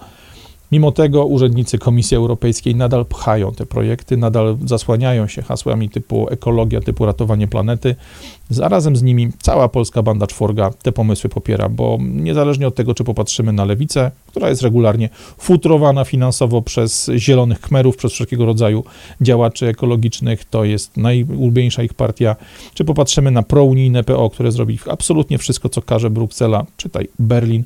[0.72, 6.82] Mimo tego urzędnicy Komisji Europejskiej nadal pchają te projekty, nadal zasłaniają się hasłami typu ekologia,
[6.82, 7.96] typu ratowanie planety.
[8.50, 13.04] Zarazem z nimi cała polska banda czworga te pomysły popiera, bo niezależnie od tego, czy
[13.04, 18.84] popatrzymy na lewicę, która jest regularnie futrowana finansowo przez zielonych kmerów, przez wszelkiego rodzaju
[19.22, 22.36] działaczy ekologicznych, to jest najulubieńsza ich partia,
[22.74, 27.64] czy popatrzymy na prounijne PO, które zrobi absolutnie wszystko, co każe Bruksela, czytaj Berlin,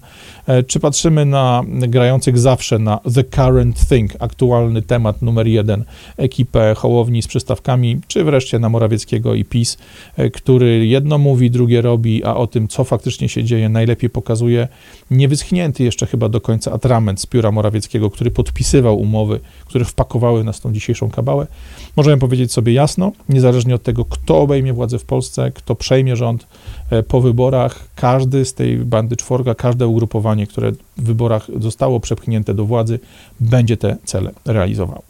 [0.48, 5.84] e, czy patrzymy na grających zawsze na The Current Thing, aktualny temat numer jeden,
[6.18, 9.78] ekipę Hołowni z przystawkami, czy wreszcie na Morawieckiego i PiS,
[10.18, 10.30] e,
[10.71, 14.67] jedno mówi, drugie robi, a o tym, co faktycznie się dzieje, najlepiej pokazuje
[15.12, 20.58] niewyschnięty jeszcze chyba do końca atrament z pióra Morawieckiego, który podpisywał umowy, które wpakowały nas
[20.58, 21.47] w tą dzisiejszą kabałę.
[21.95, 26.47] Możemy powiedzieć sobie jasno, niezależnie od tego, kto obejmie władzę w Polsce, kto przejmie rząd
[26.89, 32.53] e, po wyborach, każdy z tej bandy czworga, każde ugrupowanie, które w wyborach zostało przepchnięte
[32.53, 32.99] do władzy,
[33.39, 35.09] będzie te cele realizowało.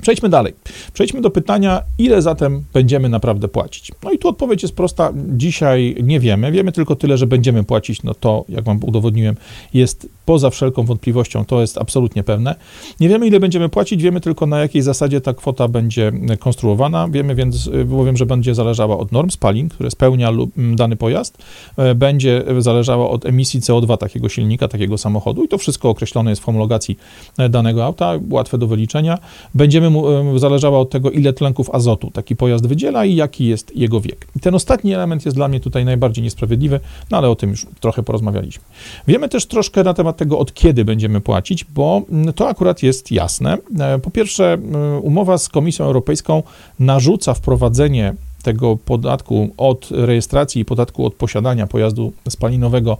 [0.00, 0.52] Przejdźmy dalej.
[0.92, 3.92] Przejdźmy do pytania, ile zatem będziemy naprawdę płacić.
[4.04, 5.12] No i tu odpowiedź jest prosta.
[5.28, 6.52] Dzisiaj nie wiemy.
[6.52, 8.02] Wiemy tylko tyle, że będziemy płacić.
[8.02, 9.36] No to, jak wam udowodniłem,
[9.74, 11.44] jest poza wszelką wątpliwością.
[11.44, 12.54] To jest absolutnie pewne.
[13.00, 14.02] Nie wiemy, ile będziemy płacić.
[14.02, 17.08] Wiemy tylko, na jakiej zasadzie ta kwota będzie konstruowana.
[17.08, 21.38] Wiemy więc, bowiem, że będzie zależała od norm spalin, które spełnia dany pojazd.
[21.76, 26.42] E, będzie zależała od emisji CO2 takiego silnika, takiego samochodu i to wszystko określone jest
[26.42, 26.98] w homologacji
[27.38, 29.18] e, danego auta, łatwe do wyliczenia.
[29.54, 33.76] Będziemy mu, e, zależała od tego, ile tlenków azotu taki pojazd wydziela i jaki jest
[33.76, 34.26] jego wiek.
[34.36, 37.66] I ten ostatni element jest dla mnie tutaj najbardziej niesprawiedliwy, no ale o tym już
[37.80, 38.64] trochę porozmawialiśmy.
[39.06, 43.12] Wiemy też troszkę na temat tego, od kiedy będziemy płacić, bo mm, to akurat jest
[43.12, 43.58] jasne.
[44.02, 44.58] Po pierwsze,
[45.02, 46.42] umowa z Komisją Europejską
[46.78, 52.96] narzuca wprowadzenie tego podatku od rejestracji i podatku od posiadania pojazdu spalinowego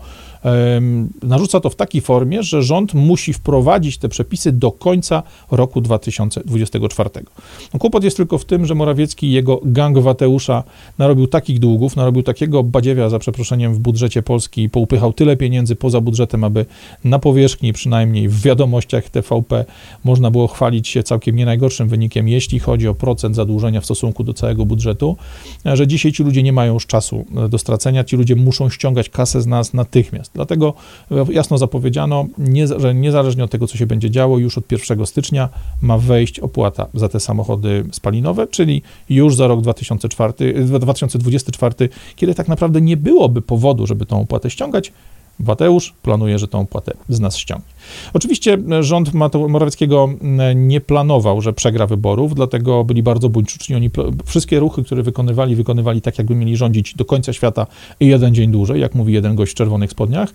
[1.22, 7.10] narzuca to w takiej formie, że rząd musi wprowadzić te przepisy do końca roku 2024.
[7.74, 10.62] No, kłopot jest tylko w tym, że Morawiecki i jego gang Wateusza
[10.98, 15.76] narobił takich długów, narobił takiego badziewia, za przeproszeniem, w budżecie Polski i poupychał tyle pieniędzy
[15.76, 16.66] poza budżetem, aby
[17.04, 19.64] na powierzchni, przynajmniej w wiadomościach TVP,
[20.04, 24.24] można było chwalić się całkiem nie najgorszym wynikiem, jeśli chodzi o procent zadłużenia w stosunku
[24.24, 25.16] do całego budżetu,
[25.64, 29.42] że dzisiaj ci ludzie nie mają już czasu do stracenia, ci ludzie muszą ściągać kasę
[29.42, 30.33] z nas natychmiast.
[30.34, 30.74] Dlatego
[31.28, 32.26] jasno zapowiedziano,
[32.76, 35.48] że niezależnie od tego, co się będzie działo, już od 1 stycznia
[35.82, 40.32] ma wejść opłata za te samochody spalinowe, czyli już za rok 2004,
[40.80, 44.92] 2024, kiedy tak naprawdę nie byłoby powodu, żeby tą opłatę ściągać,
[45.38, 47.73] Mateusz planuje, że tą opłatę z nas ściągnie.
[48.12, 49.14] Oczywiście rząd
[49.48, 50.08] Morawieckiego
[50.54, 53.76] nie planował, że przegra wyborów, dlatego byli bardzo buńczyczni.
[53.76, 53.90] Oni
[54.24, 57.66] wszystkie ruchy, które wykonywali, wykonywali tak, jakby mieli rządzić do końca świata
[58.00, 60.32] i jeden dzień dłużej, jak mówi jeden gość w czerwonych spodniach.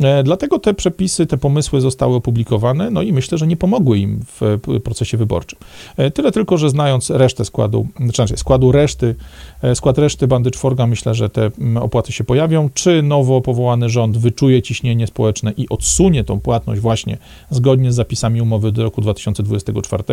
[0.00, 4.20] E, dlatego te przepisy, te pomysły zostały opublikowane, no i myślę, że nie pomogły im
[4.40, 5.58] w procesie wyborczym.
[5.96, 9.14] E, tyle tylko, że znając resztę składu, znaczy składu reszty,
[9.62, 12.68] e, skład reszty bandy czworga, myślę, że te opłaty się pojawią.
[12.74, 17.18] Czy nowo powołany rząd wyczuje ciśnienie społeczne i odsunie tą płatność właśnie
[17.50, 20.04] zgodnie z zapisami umowy do roku 2024,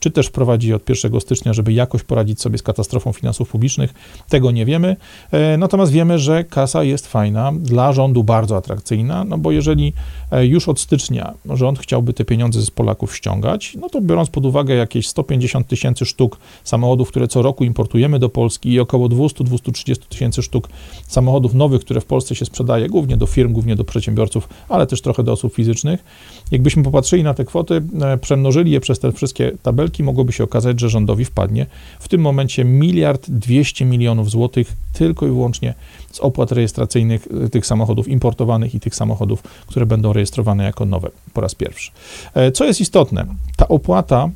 [0.00, 3.94] czy też wprowadzi od 1 stycznia, żeby jakoś poradzić sobie z katastrofą finansów publicznych,
[4.28, 4.96] tego nie wiemy.
[5.30, 9.92] E, natomiast wiemy, że kasa jest fajna, dla rządu bardzo atrakcyjna, no bo jeżeli
[10.30, 14.46] e, już od stycznia rząd chciałby te pieniądze z Polaków ściągać, no to biorąc pod
[14.46, 19.96] uwagę jakieś 150 tysięcy sztuk samochodów, które co roku importujemy do Polski i około 200-230
[20.08, 20.68] tysięcy sztuk
[21.06, 25.00] samochodów nowych, które w Polsce się sprzedaje, głównie do firm, głównie do przedsiębiorców, ale też
[25.00, 26.03] trochę do osób fizycznych,
[26.50, 30.80] Jakbyśmy popatrzyli na te kwoty, e, przemnożyli je przez te wszystkie tabelki, mogłoby się okazać,
[30.80, 31.66] że rządowi wpadnie
[32.00, 35.74] w tym momencie miliard 200 milionów złotych tylko i wyłącznie
[36.12, 41.10] z opłat rejestracyjnych e, tych samochodów importowanych i tych samochodów, które będą rejestrowane jako nowe
[41.32, 41.90] po raz pierwszy.
[42.34, 44.30] E, co jest istotne, ta opłata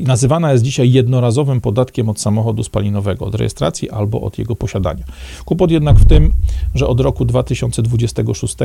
[0.00, 5.04] nazywana jest dzisiaj jednorazowym podatkiem od samochodu spalinowego, od rejestracji albo od jego posiadania.
[5.44, 6.32] Kłopot jednak w tym,
[6.74, 8.56] że od roku 2026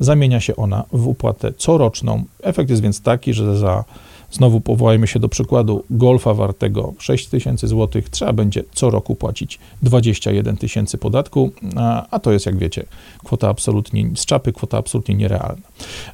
[0.00, 2.24] zamienia się ona w opłatę coroczną.
[2.42, 3.84] Efekt jest więc taki, że za
[4.34, 9.58] Znowu powołajmy się do przykładu golfa wartego 6 tysięcy złotych, trzeba będzie co roku płacić
[9.82, 12.86] 21 tysięcy podatku, a, a, to jest, jak wiecie,
[13.24, 15.62] kwota absolutnie z czapy, kwota absolutnie nierealna.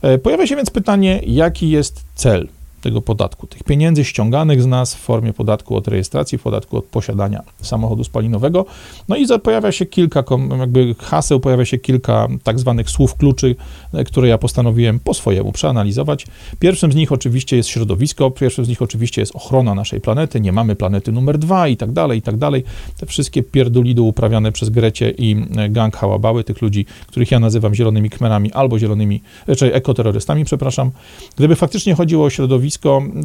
[0.03, 2.49] E, pojawia się więc pytanie, jaki jest cel
[2.81, 7.43] tego podatku, tych pieniędzy ściąganych z nas w formie podatku od rejestracji, podatku od posiadania
[7.63, 8.67] samochodu spalinowego.
[9.09, 10.25] No i pojawia się kilka
[10.59, 13.57] jakby haseł, pojawia się kilka tak zwanych słów kluczy,
[13.95, 16.27] e, które ja postanowiłem po swojemu przeanalizować.
[16.59, 20.53] Pierwszym z nich oczywiście jest środowisko, pierwszym z nich oczywiście jest ochrona naszej planety, nie
[20.53, 22.65] mamy planety numer dwa i tak dalej, i tak dalej.
[23.01, 27.75] Te wszystkie pierdulidy uprawiane przez Grecie i e, gang Hałabały, tych ludzi, których ja nazywam
[27.75, 30.91] zielonymi kmerami albo zielonymi, e, czy ekoterrorystami, przepraszam.
[31.37, 32.70] Gdyby faktycznie chodziło o środowisko,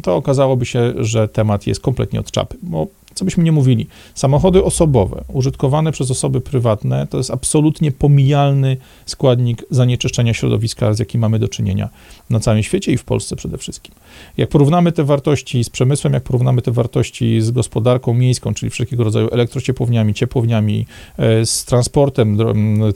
[0.02, 4.64] to okazałoby się, że temat jest kompletnie od czapy, bo co byśmy nie mówili, samochody
[4.64, 8.76] osobowe użytkowane przez osoby prywatne to jest absolutnie pomijalny
[9.06, 11.88] składnik zanieczyszczenia środowiska, z jakim mamy do czynienia
[12.30, 13.94] na całym świecie i w Polsce przede wszystkim.
[14.36, 19.04] Jak porównamy te wartości z przemysłem, jak porównamy te wartości z gospodarką miejską, czyli wszelkiego
[19.04, 20.86] rodzaju elektrociepłowniami, ciepłowniami,
[21.18, 22.38] e, z transportem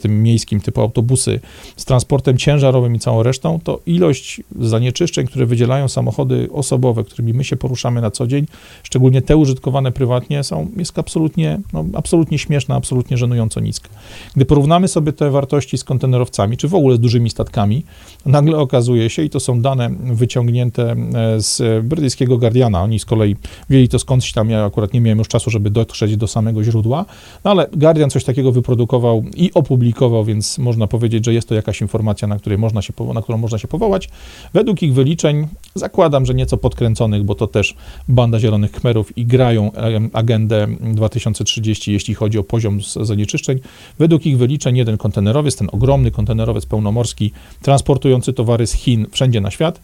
[0.01, 1.39] tym miejskim typu autobusy,
[1.77, 7.43] z transportem ciężarowym i całą resztą, to ilość zanieczyszczeń, które wydzielają samochody osobowe, którymi my
[7.43, 8.45] się poruszamy na co dzień,
[8.83, 13.89] szczególnie te użytkowane prywatnie, prywatnie, są, jest absolutnie, no, absolutnie śmieszna, absolutnie żenująco niska.
[14.35, 17.83] Gdy porównamy sobie te wartości z kontenerowcami, czy w ogóle z dużymi statkami,
[18.25, 23.35] nagle okazuje się, i to są dane wyciągnięte e, z brytyjskiego Guardiana, oni z kolei
[23.69, 27.05] wzięli to skądś tam, ja akurat nie miałem już czasu, żeby dotrzeć do samego źródła,
[27.43, 31.81] no ale Guardian coś takiego wyprodukował i opublikował, więc można powiedzieć, że jest to jakaś
[31.81, 34.09] informacja, na, której można się, na którą można się powołać.
[34.53, 37.75] Według ich wyliczeń, zakładam, że nieco podkręconych, bo to też
[38.07, 39.71] banda zielonych kmerów i grają
[40.13, 43.59] agendę 2030, jeśli chodzi o poziom zanieczyszczeń.
[43.99, 47.31] Według ich wyliczeń jeden kontenerowiec, ten ogromny kontenerowiec pełnomorski,
[47.61, 49.81] transportujący towary z Chin wszędzie na świat,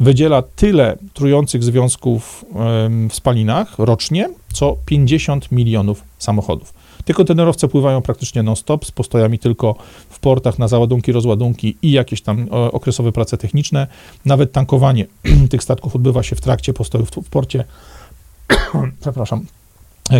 [0.00, 2.44] wydziela tyle trujących związków
[3.10, 6.74] w spalinach rocznie, co 50 milionów samochodów.
[7.04, 9.74] Te kontenerowce pływają praktycznie non-stop, z postojami tylko
[10.08, 13.86] w portach na załadunki, rozładunki i jakieś tam okresowe prace techniczne.
[14.24, 15.06] Nawet tankowanie
[15.50, 17.64] tych statków odbywa się w trakcie postojów w porcie.
[19.00, 19.46] Przepraszam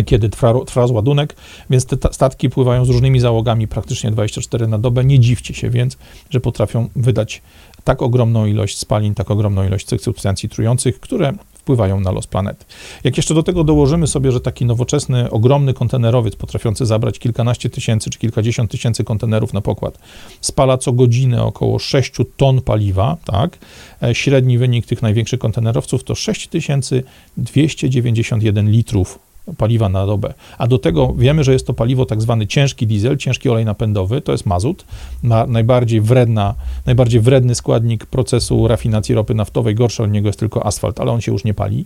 [0.05, 1.35] kiedy trwa, trwa rozładunek,
[1.69, 5.05] więc te statki pływają z różnymi załogami praktycznie 24 na dobę.
[5.05, 5.97] Nie dziwcie się więc,
[6.29, 7.41] że potrafią wydać
[7.83, 11.33] tak ogromną ilość spalin, tak ogromną ilość tych substancji trujących, które
[11.65, 12.65] wpływają na los planety.
[13.03, 18.09] Jak jeszcze do tego dołożymy sobie, że taki nowoczesny, ogromny kontenerowiec potrafiący zabrać kilkanaście tysięcy
[18.09, 19.99] czy kilkadziesiąt tysięcy kontenerów na pokład
[20.41, 23.57] spala co godzinę około 6 ton paliwa, tak?
[24.03, 29.19] E, średni wynik tych największych kontenerowców to 6291 litrów
[29.57, 30.33] paliwa na dobę.
[30.57, 34.21] A do tego wiemy, że jest to paliwo tak zwany ciężki diesel, ciężki olej napędowy,
[34.21, 34.85] to jest mazut,
[35.23, 40.65] na, najbardziej wredna, najbardziej wredny składnik procesu rafinacji ropy naftowej, gorszy od niego jest tylko
[40.65, 41.85] asfalt, ale on się już nie pali,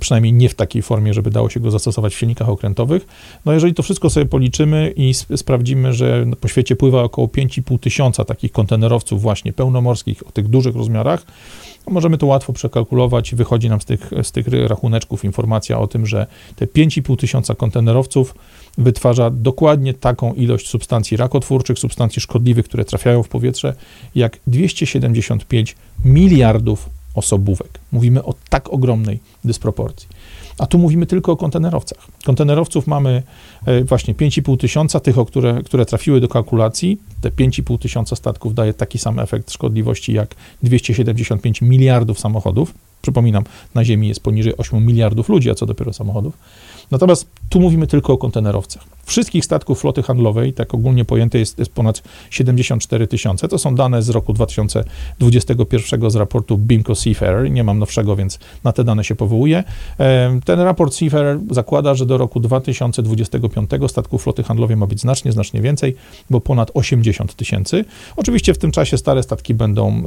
[0.00, 3.06] przynajmniej nie w takiej formie, żeby dało się go zastosować w silnikach okrętowych.
[3.44, 7.78] No jeżeli to wszystko sobie policzymy i sp sprawdzimy, że po świecie pływa około 5,5
[7.78, 11.26] tysiąca takich kontenerowców właśnie pełnomorskich o tych dużych rozmiarach,
[11.86, 13.34] Możemy to łatwo przekalkulować.
[13.34, 16.26] Wychodzi nam z tych, z tych rachuneczków informacja o tym, że
[16.56, 18.34] te 5,5 tysiąca kontenerowców
[18.78, 23.74] wytwarza dokładnie taką ilość substancji rakotwórczych, substancji szkodliwych, które trafiają w powietrze,
[24.14, 27.80] jak 275 miliardów osobówek.
[27.92, 30.08] Mówimy o tak ogromnej dysproporcji.
[30.58, 31.98] A tu mówimy tylko o kontenerowcach.
[32.24, 33.22] Kontenerowców mamy
[33.66, 36.98] e, właśnie 5,5 tysiąca, tych, które, które trafiły do kalkulacji.
[37.20, 42.74] Te 5,5 tysiąca statków daje taki sam efekt szkodliwości jak 275 miliardów samochodów.
[43.02, 43.44] Przypominam,
[43.74, 46.38] na Ziemi jest poniżej 8 miliardów ludzi, a co dopiero samochodów.
[46.90, 48.84] Natomiast tu mówimy tylko o kontenerowcach.
[49.06, 53.48] Wszystkich statków floty handlowej, tak ogólnie pojęte, jest, jest ponad 74 tysiące.
[53.48, 57.50] To są dane z roku 2021 z raportu BIMCO Seafarer.
[57.50, 59.64] Nie mam nowszego, więc na te dane się powołuję.
[60.44, 65.60] Ten raport Seafarer zakłada, że do roku 2025 statków floty handlowej ma być znacznie, znacznie
[65.60, 65.96] więcej,
[66.30, 67.84] bo ponad 80 tysięcy.
[68.16, 70.02] Oczywiście w tym czasie stare statki będą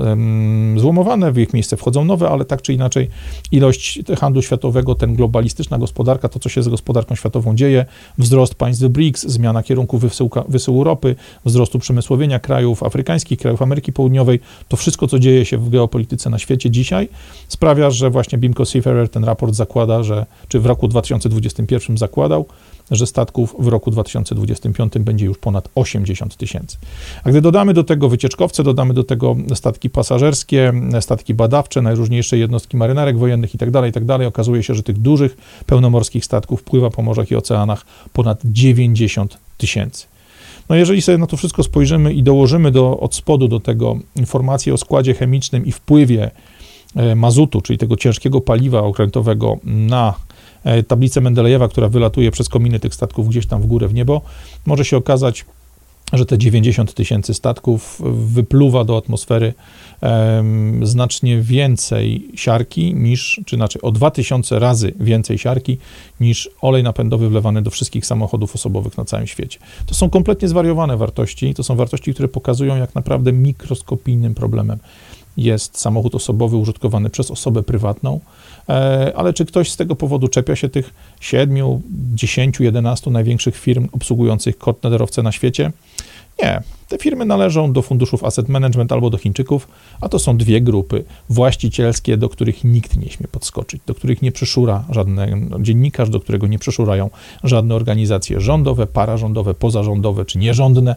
[0.78, 3.10] złomowane, w ich miejsce wchodzą nowe, ale tak czy inaczej
[3.52, 7.86] ilość handlu światowego, ten globalistyczna gospodarka, to co się z gospodarką światową dzieje,
[8.18, 11.16] wzrost państw BRICS, zmiana kierunku wysyłka, wysyłu ropy,
[11.46, 16.40] wzrostu przemysłowienia krajów afrykańskich, krajów Ameryki Południowej, to wszystko, co dzieje się w geopolityce na
[16.40, 17.10] świecie dzisiaj,
[17.48, 22.46] sprawia, że właśnie Bimco Seafarer ten raport zakłada, że, czy w roku 2021 zakładał,
[22.92, 26.78] że statków w roku 2025 będzie już ponad 80 tysięcy.
[27.24, 32.78] A gdy dodamy do tego wycieczkowce, dodamy do tego statki pasażerskie, statki badawcze, najróżniejsze jednostki
[32.78, 37.02] marynarek wojennych itd., tak itd., tak okazuje się, że tych dużych pełnomorskich statków pływa po
[37.02, 40.06] morzach i oceanach ponad 90 tysięcy.
[40.70, 44.74] No jeżeli sobie na to wszystko spojrzymy i dołożymy do, od spodu do tego informacje
[44.74, 46.32] o składzie chemicznym i wpływie
[46.96, 50.14] e, mazutu, czyli tego ciężkiego paliwa okrętowego na
[50.88, 54.22] tablicę Mendelejewa, która wylatuje przez kominy tych statków gdzieś tam w górę w niebo,
[54.66, 55.46] może się okazać,
[56.14, 59.54] że te 90 tysięcy statków wypluwa do atmosfery
[60.84, 65.78] znacznie więcej siarki niż, czy inaczej o 2000 razy więcej siarki
[66.20, 69.60] niż olej napędowy wlewany do wszystkich samochodów osobowych na całym świecie.
[69.86, 74.80] To są kompletnie zwariowane wartości, to są wartości, które pokazują, jak naprawdę mikroskopijnym problemem
[75.38, 78.20] jest samochód osobowy użytkowany przez osobę prywatną,
[78.70, 81.82] e, ale czy ktoś z tego powodu czepia się tych 7,
[82.14, 85.72] 10, 11 największych firm obsługujących kontenerowce na świecie?
[86.44, 86.62] Nie.
[86.88, 89.68] Te firmy należą do funduszów asset management albo do Chińczyków,
[90.02, 94.32] a to są dwie grupy właścicielskie, do których nikt nie śmie podskoczyć, do których nie
[94.32, 95.20] przyszura żaden
[95.62, 97.10] dziennikarz, do którego nie przyszurają
[97.44, 100.96] żadne organizacje rządowe, pararządowe, pozarządowe czy nierządne.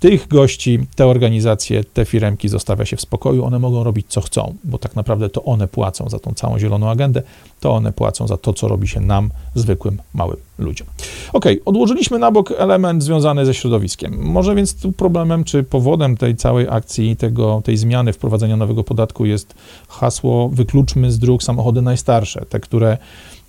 [0.00, 4.54] Tych gości, te organizacje, te firemki zostawia się w spokoju, one mogą robić co chcą,
[4.64, 7.22] bo tak naprawdę to one płacą za tą całą zieloną agendę,
[7.60, 10.86] to one płacą za to, co robi się nam, zwykłym, małym ludziom.
[11.32, 14.18] Ok, odłożyliśmy na bok element związany ze środowiskiem.
[14.22, 14.92] Może więc tu
[15.26, 19.54] problemem czy powodem tej całej akcji, tego, tej zmiany wprowadzenia nowego podatku jest
[19.88, 22.98] hasło wykluczmy z dróg samochody najstarsze, te, które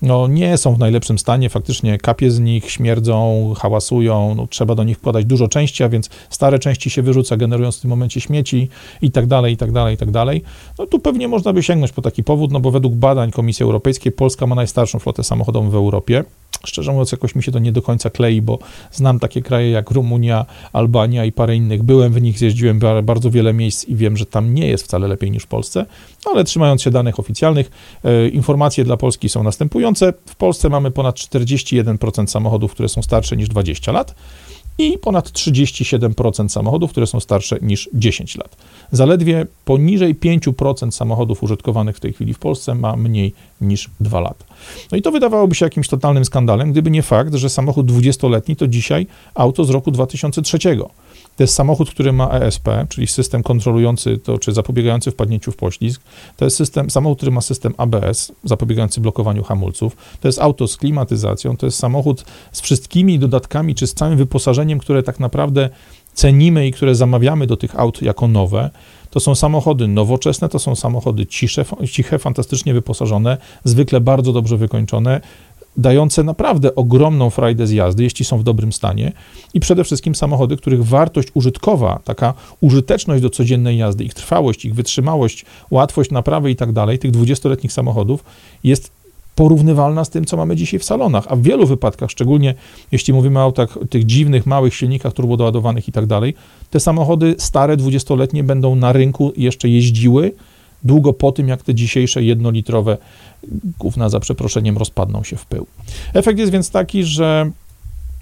[0.01, 4.83] no, nie są w najlepszym stanie, faktycznie kapie z nich, śmierdzą, hałasują, no, trzeba do
[4.83, 8.69] nich wkładać dużo części, a więc stare części się wyrzuca, generując w tym momencie śmieci
[9.01, 10.43] i tak dalej, i tak dalej, i tak dalej.
[10.79, 14.11] No tu pewnie można by sięgnąć po taki powód, no bo według badań Komisji Europejskiej
[14.11, 16.23] Polska ma najstarszą flotę samochodową w Europie.
[16.65, 18.59] Szczerze mówiąc, jakoś mi się to nie do końca klei, bo
[18.91, 21.83] znam takie kraje jak Rumunia, Albania i parę innych.
[21.83, 25.31] Byłem w nich, zjeździłem bardzo wiele miejsc i wiem, że tam nie jest wcale lepiej
[25.31, 25.85] niż w Polsce,
[26.31, 27.71] ale trzymając się danych oficjalnych,
[28.03, 30.13] e, informacje dla Polski są następujące.
[30.25, 34.15] W Polsce mamy ponad 41% samochodów, które są starsze niż 20 lat
[34.77, 38.55] i ponad 37% samochodów, które są starsze niż 10 lat.
[38.91, 44.45] Zaledwie poniżej 5% samochodów użytkowanych w tej chwili w Polsce ma mniej niż 2 lata.
[44.91, 48.67] No i to wydawałoby się jakimś totalnym skandalem, gdyby nie fakt, że samochód 20-letni to
[48.67, 50.57] dzisiaj auto z roku 2003.
[51.37, 56.01] To jest samochód, który ma ESP, czyli system kontrolujący to, czy zapobiegający wpadnięciu w poślizg.
[56.37, 59.97] To jest system, samochód, który ma system ABS, zapobiegający blokowaniu hamulców.
[60.21, 61.57] To jest auto z klimatyzacją.
[61.57, 65.69] To jest samochód z wszystkimi dodatkami, czy z całym wyposażeniem, które tak naprawdę
[66.13, 68.69] cenimy i które zamawiamy do tych aut jako nowe.
[69.09, 75.21] To są samochody nowoczesne, to są samochody cisze, ciche, fantastycznie wyposażone, zwykle bardzo dobrze wykończone,
[75.77, 79.11] dające naprawdę ogromną frajdę z jazdy, jeśli są w dobrym stanie
[79.53, 84.75] i przede wszystkim samochody, których wartość użytkowa, taka użyteczność do codziennej jazdy, ich trwałość, ich
[84.75, 88.23] wytrzymałość, łatwość naprawy i tak dalej, tych 20-letnich samochodów
[88.63, 88.91] jest
[89.35, 92.53] porównywalna z tym, co mamy dzisiaj w salonach, a w wielu wypadkach, szczególnie
[92.91, 96.33] jeśli mówimy o autach, tych dziwnych, małych silnikach turbodoładowanych i tak dalej,
[96.69, 100.31] te samochody stare, 20-letnie będą na rynku jeszcze jeździły
[100.87, 102.97] długo po tym, jak te dzisiejsze jednolitrowe
[103.79, 105.67] gówna za przeproszeniem rozpadną się w pył.
[106.13, 107.51] Efekt jest więc taki, że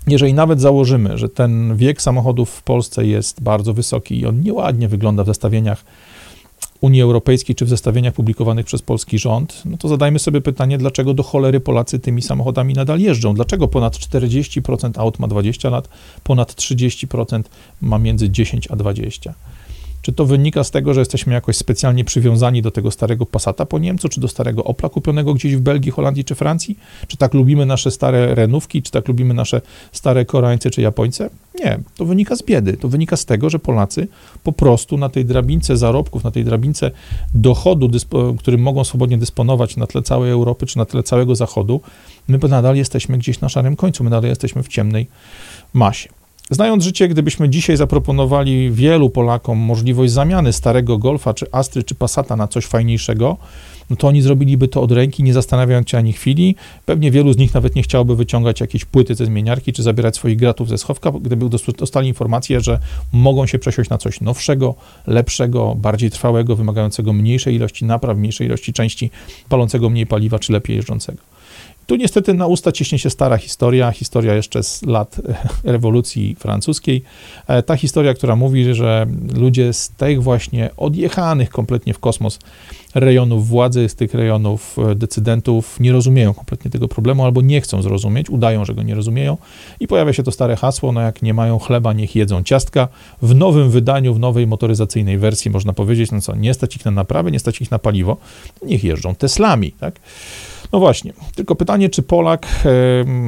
[0.07, 4.87] jeżeli nawet założymy, że ten wiek samochodów w Polsce jest bardzo wysoki i on nieładnie
[4.87, 5.85] wygląda w zestawieniach
[6.81, 11.13] Unii Europejskiej czy w zestawieniach publikowanych przez polski rząd, no to zadajmy sobie pytanie, dlaczego
[11.13, 13.33] do cholery Polacy tymi samochodami nadal jeżdżą?
[13.33, 15.89] Dlaczego ponad 40% aut ma 20 lat,
[16.23, 17.43] ponad 30%
[17.81, 19.33] ma między 10 a 20?
[20.05, 23.79] Czy to wynika z tego, że jesteśmy jakoś specjalnie przywiązani do tego starego Passata po
[23.79, 26.77] Niemcu, czy do starego Opla kupionego gdzieś w Belgii, Holandii czy Francji?
[27.07, 31.29] Czy tak lubimy nasze stare Renówki, czy tak lubimy nasze stare Koreańce czy Japońce?
[31.59, 32.77] Nie, to wynika z biedy.
[32.77, 34.07] To wynika z tego, że Polacy
[34.43, 36.91] po prostu na tej drabince zarobków, na tej drabince
[37.33, 37.89] dochodu,
[38.39, 41.81] którym mogą swobodnie dysponować na tle całej Europy czy na tle całego Zachodu,
[42.27, 45.07] my nadal jesteśmy gdzieś na szarym końcu, my nadal jesteśmy w ciemnej
[45.73, 46.09] masie.
[46.49, 52.35] Znając życie, gdybyśmy dzisiaj zaproponowali wielu Polakom możliwość zamiany starego Golfa, czy Astry, czy Passata
[52.35, 53.37] na coś fajniejszego,
[53.89, 56.55] no to oni zrobiliby to od ręki, nie zastanawiając się ani chwili.
[56.85, 60.37] Pewnie wielu z nich nawet nie chciałoby wyciągać jakieś płyty ze zmieniarki, czy zabierać swoich
[60.37, 62.79] gratów ze schowka, gdyby dostali informację, że
[63.13, 64.75] mogą się przesiąść na coś nowszego,
[65.07, 69.11] lepszego, bardziej trwałego, wymagającego mniejszej ilości napraw, mniejszej ilości części,
[69.49, 71.34] palącego mniej paliwa, czy lepiej jeżdżącego.
[71.87, 75.21] Tu niestety na usta ciśnie się stara historia, historia jeszcze z lat
[75.63, 77.03] rewolucji francuskiej.
[77.47, 82.39] E, ta historia, która mówi, że ludzie z tych właśnie odjechanych kompletnie w kosmos
[82.95, 87.81] rejonów władzy, z tych rejonów e, decydentów nie rozumieją kompletnie tego problemu albo nie chcą
[87.81, 89.37] zrozumieć, udają, że go nie rozumieją
[89.79, 92.87] i pojawia się to stare hasło, no jak nie mają chleba, niech jedzą ciastka.
[93.21, 96.91] W nowym wydaniu, w nowej motoryzacyjnej wersji można powiedzieć, no co, nie stać ich na
[96.91, 98.17] naprawę, nie stać ich na paliwo,
[98.65, 99.99] niech jeżdżą Teslami, tak?
[100.71, 102.47] No właśnie, tylko pytanie, czy Polak,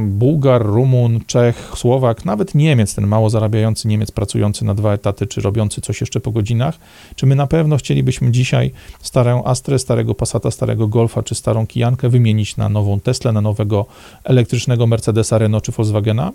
[0.08, 5.42] Bułgar, Rumun, Czech, Słowak, nawet Niemiec, ten mało zarabiający Niemiec pracujący na dwa etaty, czy
[5.42, 6.80] robiący coś jeszcze po godzinach,
[7.16, 8.72] czy my na pewno chcielibyśmy dzisiaj
[9.02, 13.86] starą Astrę, starego Passata, starego Golfa, czy starą Kijankę wymienić na nową Teslę, na nowego
[14.24, 16.32] elektrycznego Mercedesa, Renault czy Volkswagena?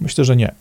[0.00, 0.54] Myślę, że nie.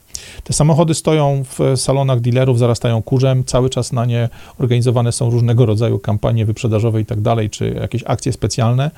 [0.43, 5.65] Te samochody stoją w salonach dealerów, zarastają kurzem, cały czas na nie organizowane są różnego
[5.65, 8.91] rodzaju kampanie wyprzedażowe i tak dalej, czy jakieś akcje specjalne,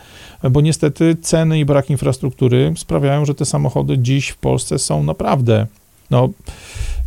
[0.51, 5.67] bo niestety ceny i brak infrastruktury sprawiają, że te samochody dziś w Polsce są naprawdę
[6.11, 6.29] no,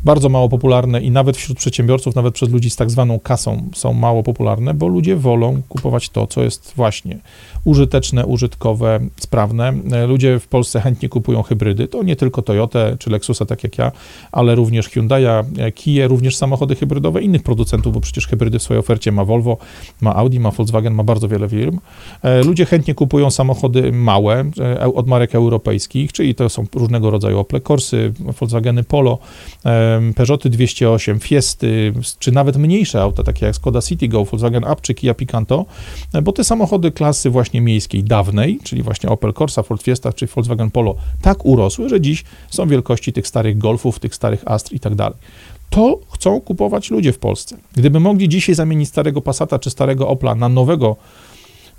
[0.05, 3.93] bardzo mało popularne i nawet wśród przedsiębiorców, nawet przez ludzi z tak zwaną kasą są
[3.93, 7.19] mało popularne, bo ludzie wolą kupować to, co jest właśnie
[7.65, 9.73] użyteczne, użytkowe, sprawne.
[10.09, 11.89] Ludzie w Polsce chętnie kupują hybrydy.
[11.89, 13.93] To nie tylko Toyota czy Lexusa, tak jak ja,
[14.33, 19.13] ale również Hyundai'a, Kia, również samochody hybrydowe innych producentów, bo przecież hybrydy w swojej ofercie
[19.13, 19.57] ma Volvo,
[20.01, 21.79] ma Audi, ma Volkswagen, ma bardzo wiele firm.
[22.23, 27.39] E, ludzie chętnie kupują samochody małe e, od marek europejskich, czyli to są różnego rodzaju
[27.39, 29.19] Opel Corsy, Volkswageny Polo,
[30.16, 35.14] Peugeoty 208, Fiesty, czy nawet mniejsze auta, takie jak Skoda Citigo, Volkswagen Up czy Kia
[35.14, 35.66] Picanto,
[36.22, 40.70] bo te samochody klasy właśnie miejskiej dawnej, czyli właśnie Opel Corsa, Ford Fiesta czy Volkswagen
[40.70, 44.95] Polo, tak urosły, że dziś są wielkości tych starych Golfów, tych starych Astr i tak
[44.95, 45.18] dalej.
[45.70, 47.57] To chcą kupować ludzie w Polsce.
[47.72, 50.97] Gdyby mogli dzisiaj zamienić starego Passata czy starego Opla na nowego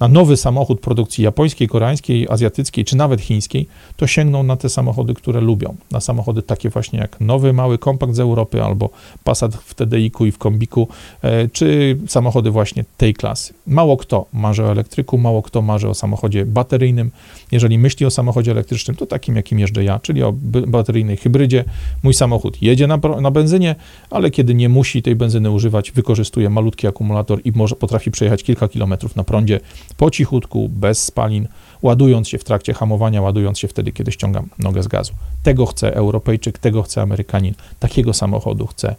[0.01, 5.13] na nowy samochód produkcji japońskiej, koreańskiej, azjatyckiej czy nawet chińskiej, to sięgną na te samochody,
[5.13, 5.75] które lubią.
[5.91, 8.89] Na samochody takie właśnie jak nowy, mały kompakt z Europy albo
[9.23, 10.87] Passat w TDI-ku i w Kombiku,
[11.21, 13.53] e, czy samochody właśnie tej klasy.
[13.67, 17.11] Mało kto marzy o elektryku, mało kto marzy o samochodzie bateryjnym.
[17.51, 20.33] Jeżeli myśli o samochodzie elektrycznym, to takim, jakim jeżdżę ja, czyli o
[20.67, 21.63] bateryjnej hybrydzie.
[22.03, 23.75] Mój samochód jedzie na, na benzynie,
[24.09, 28.67] ale kiedy nie musi tej benzyny używać, wykorzystuje malutki akumulator i może potrafi przejechać kilka
[28.67, 29.59] kilometrów na prądzie
[29.97, 31.47] po cichutku, bez spalin,
[31.81, 35.13] ładując się w trakcie hamowania, ładując się wtedy, kiedy ściągam nogę z gazu.
[35.43, 38.95] Tego chce Europejczyk, tego chce Amerykanin, takiego samochodu chce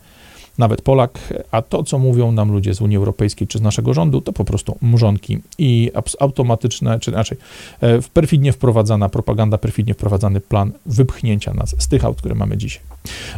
[0.59, 1.19] nawet Polak,
[1.51, 4.45] a to, co mówią nam ludzie z Unii Europejskiej czy z naszego rządu, to po
[4.45, 5.91] prostu mrzonki i
[6.21, 7.39] automatyczne, czy inaczej,
[7.81, 12.83] e, perfidnie wprowadzana propaganda, perfidnie wprowadzany plan wypchnięcia nas z tych aut, które mamy dzisiaj.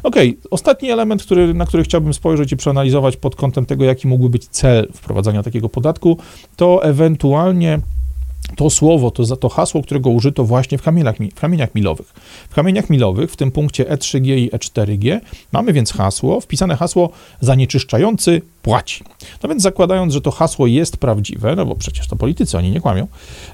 [0.02, 0.16] Ok,
[0.50, 4.48] ostatni element, który, na który chciałbym spojrzeć i przeanalizować pod kątem tego, jaki mógłby być
[4.48, 6.18] cel wprowadzania takiego podatku,
[6.56, 7.80] to ewentualnie
[8.56, 12.12] to słowo, to, to hasło, którego użyto właśnie w kamieniach, w kamieniach milowych.
[12.50, 15.20] W kamieniach milowych, w tym punkcie E3G i E4G,
[15.52, 19.04] mamy więc hasło, wpisane hasło zanieczyszczający płaci.
[19.42, 22.80] No więc zakładając, że to hasło jest prawdziwe, no bo przecież to politycy, oni nie
[22.80, 23.06] kłamią,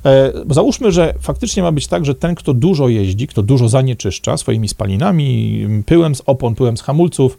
[0.05, 4.37] e, załóżmy, że faktycznie ma być tak, że ten, kto dużo jeździ, kto dużo zanieczyszcza
[4.37, 7.37] swoimi spalinami, pyłem z opon, pyłem z hamulców,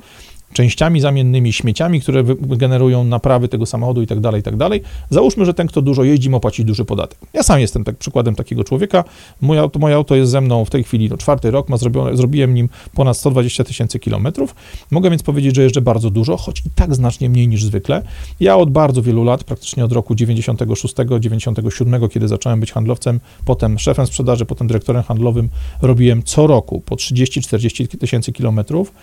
[0.54, 4.82] częściami zamiennymi, śmieciami, które generują naprawy tego samochodu i tak dalej, i tak dalej.
[5.10, 7.20] Załóżmy, że ten, kto dużo jeździ, ma płacić duży podatek.
[7.34, 9.04] Ja sam jestem tak przykładem takiego człowieka.
[9.42, 12.18] Moje auto, moje auto jest ze mną w tej chwili no, czwarty rok, ma zrobione,
[12.18, 14.56] zrobiłem nim ponad 120 tysięcy kilometrów.
[14.92, 18.04] Mogę więc powiedzieć, że jeżdżę bardzo dużo, choć i tak znacznie mniej niż zwykle.
[18.40, 23.80] Ja od bardzo wielu lat, praktycznie od roku 96, 97, kiedy zacząłem być handlowcem, potem
[23.80, 25.50] szefem sprzedaży, potem dyrektorem handlowym,
[25.82, 28.94] robiłem co roku po 30-40 tysięcy kilometrów.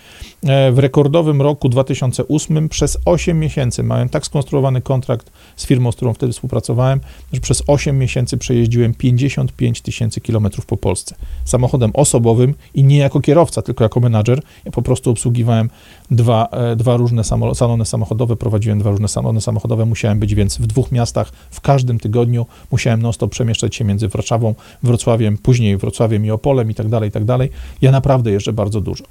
[0.47, 5.97] E, w rekordowym roku 2008 przez 8 miesięcy miałem tak skonstruowany kontrakt z firmą, z
[5.97, 7.01] którą wtedy współpracowałem,
[7.33, 11.15] że przez 8 miesięcy przejeździłem 55 tysięcy kilometrów po Polsce.
[11.45, 14.43] Samochodem osobowym i nie jako kierowca, tylko jako menadżer.
[14.65, 15.71] Ja po prostu obsługiwałem
[16.11, 17.25] dwa, e, dwa różne
[17.55, 21.99] salony samochodowe, prowadziłem dwa różne salony samochodowe, musiałem być więc w dwóch miastach w każdym
[21.99, 27.09] tygodniu, musiałem non-stop przemieszczać się między Warszawą, Wrocławiem, później Wrocławiem i Opolem i tak dalej,
[27.09, 27.51] i tak dalej.
[27.83, 29.05] Ja naprawdę jeżdżę bardzo dużo.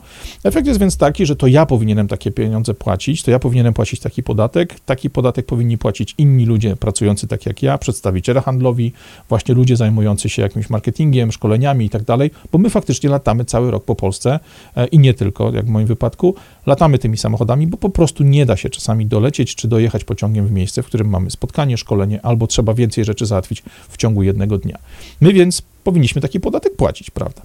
[0.43, 3.99] Efekt jest więc taki, że to ja powinienem takie pieniądze płacić, to ja powinienem płacić
[3.99, 8.93] taki podatek, taki podatek powinni płacić inni ludzie pracujący tak jak ja, przedstawiciele handlowi,
[9.29, 13.71] właśnie ludzie zajmujący się jakimś marketingiem, szkoleniami i tak dalej, bo my faktycznie latamy cały
[13.71, 14.39] rok po Polsce
[14.75, 18.45] e, i nie tylko, jak w moim wypadku, latamy tymi samochodami, bo po prostu nie
[18.45, 22.47] da się czasami dolecieć czy dojechać pociągiem w miejsce, w którym mamy spotkanie, szkolenie albo
[22.47, 24.77] trzeba więcej rzeczy załatwić w ciągu jednego dnia.
[25.21, 27.41] My więc powinniśmy taki podatek płacić, prawda?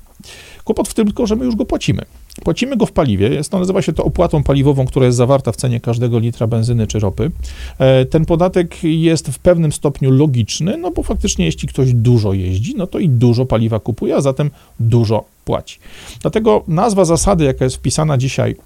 [0.64, 2.02] Kłopot w tym tylko, że my już go płacimy.
[2.41, 5.57] Płacimy go w paliwie, jest to, nazywa się to opłatą paliwową, która jest zawarta w
[5.57, 7.30] cenie każdego litra benzyny czy ropy.
[7.78, 12.74] E, ten podatek jest w pewnym stopniu logiczny, no bo faktycznie jeśli ktoś dużo jeździ,
[12.76, 15.78] no to i dużo paliwa kupuje, a zatem dużo płaci.
[16.20, 18.57] Dlatego nazwa zasady, jaka jest wpisana dzisiaj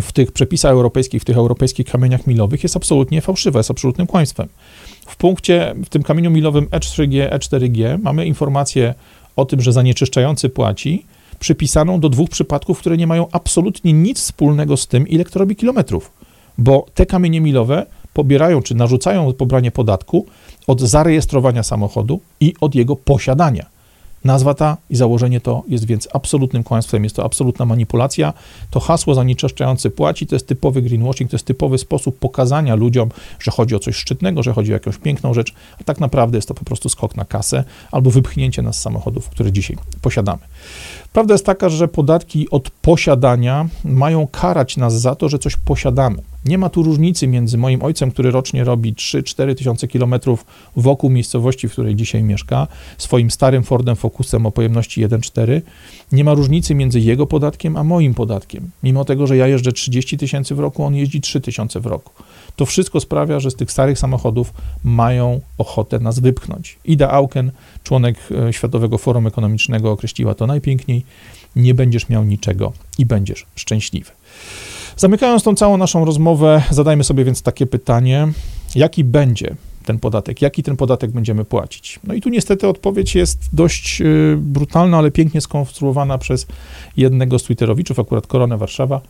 [0.00, 4.48] w tych przepisach europejskich, w tych europejskich kamieniach milowych jest absolutnie fałszywa, jest absolutnym kłamstwem.
[5.06, 8.94] W punkcie, w tym kamieniu milowym E3G, E4G mamy informację
[9.36, 11.06] o tym, że zanieczyszczający płaci,
[11.42, 15.56] przypisaną do dwóch przypadków, które nie mają absolutnie nic wspólnego z tym, ile kto robi
[15.56, 16.10] kilometrów.
[16.58, 20.26] Bo te kamienie milowe pobierają czy narzucają pobranie podatku
[20.66, 23.66] od zarejestrowania samochodu i od jego posiadania.
[24.24, 28.32] Nazwa ta i założenie to jest więc absolutnym kłamstwem, jest to absolutna manipulacja.
[28.70, 33.08] To hasło zanieczyszczający płaci to jest typowy greenwashing, to jest typowy sposób pokazania ludziom,
[33.40, 36.48] że chodzi o coś szczytnego, że chodzi o jakąś piękną rzecz, a tak naprawdę jest
[36.48, 40.42] to po prostu skok na kasę albo wypchnięcie nas z samochodów, które dzisiaj posiadamy.
[41.12, 46.18] Prawda jest taka, że podatki od posiadania mają karać nas za to, że coś posiadamy.
[46.44, 50.44] Nie ma tu różnicy między moim ojcem, który rocznie robi 3-4 tysiące kilometrów
[50.76, 55.60] wokół miejscowości, w której dzisiaj mieszka, swoim starym Fordem Focusem o pojemności 1.4.
[56.12, 58.70] Nie ma różnicy między jego podatkiem a moim podatkiem.
[58.82, 62.12] Mimo tego, że ja jeżdżę 30 tysięcy w roku, on jeździ 3 tysiące w roku.
[62.56, 64.52] To wszystko sprawia, że z tych starych samochodów
[64.84, 66.78] mają ochotę nas wypchnąć.
[66.84, 67.52] Ida Auken,
[67.84, 68.16] członek
[68.48, 71.04] e, Światowego Forum Ekonomicznego, określiła to najpiękniej.
[71.56, 74.10] Nie będziesz miał niczego i będziesz szczęśliwy.
[74.96, 78.28] Zamykając tą całą naszą rozmowę, zadajmy sobie więc takie pytanie:
[78.74, 82.00] jaki będzie ten podatek, jaki ten podatek będziemy płacić?
[82.04, 86.46] No i tu niestety odpowiedź jest dość y, brutalna, ale pięknie skonstruowana przez
[86.96, 89.00] jednego z Twitterowiczów, akurat Koronę Warszawa,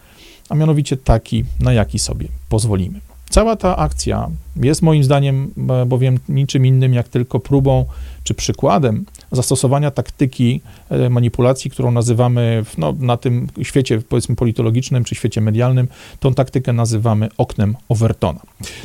[0.49, 3.01] a mianowicie taki, na jaki sobie pozwolimy.
[3.31, 5.51] Cała ta akcja jest moim zdaniem
[5.87, 7.85] bowiem niczym innym jak tylko próbą
[8.25, 15.05] czy przykładem zastosowania taktyki e, manipulacji, którą nazywamy w, no, na tym świecie, powiedzmy, politologicznym
[15.05, 15.89] czy świecie medialnym,
[16.21, 18.41] tą taktykę nazywamy oknem Overtona.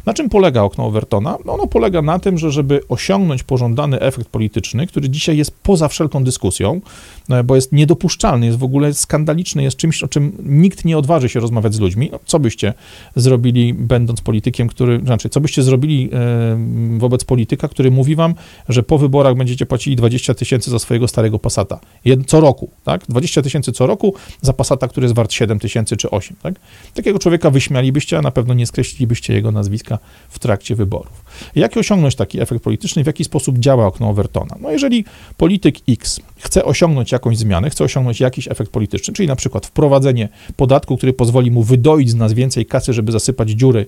[0.06, 1.38] Na czym polega okno Overtona?
[1.46, 5.88] No, ono polega na tym, że żeby osiągnąć pożądany efekt polityczny, który dzisiaj jest poza
[5.88, 6.82] wszelką dyskusją,
[7.30, 11.30] e, bo jest niedopuszczalny, jest w ogóle skandaliczny, jest czymś, o czym nikt nie odważy
[11.30, 12.10] się rozmawiać z ludźmi.
[12.12, 12.74] No, co byście
[13.16, 18.36] zrobili, będąc politykiem, który, znaczy, co byście zrobili e, wobec polityka, który mówi wam,
[18.70, 21.80] że po wyborach będziecie płacili 20 tysięcy za swojego starego Passata.
[22.28, 23.02] Co roku, tak?
[23.10, 26.56] 20 tysięcy co roku za Passata, który jest wart 7 tysięcy czy 8, tak?
[26.94, 31.24] Takiego człowieka wyśmialibyście, a na pewno nie skreślilibyście jego nazwiska w trakcie wyborów.
[31.56, 33.04] Jak osiągnąć taki efekt polityczny?
[33.04, 34.56] W jaki sposób działa okno Overtona?
[34.62, 35.06] No jeżeli
[35.38, 40.30] polityk X chce osiągnąć jakąś zmianę, chce osiągnąć jakiś efekt polityczny, czyli na przykład wprowadzenie
[40.56, 43.86] podatku, który pozwoli mu wydoić z nas więcej kasy, żeby zasypać dziury,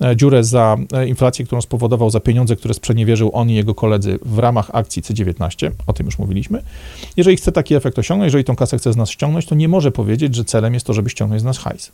[0.00, 4.18] e, dziurę za e, inflację, którą spowodował za pieniądze, które sprzeniewierzył on i jego koledzy
[4.24, 6.62] w ramach akcji C19, o tym już mówiliśmy.
[7.16, 9.92] Jeżeli chce taki efekt osiągnąć, jeżeli tą kasę chce z nas ściągnąć, to nie może
[9.92, 11.92] powiedzieć, że celem jest to, żeby ściągnąć z nas hajs.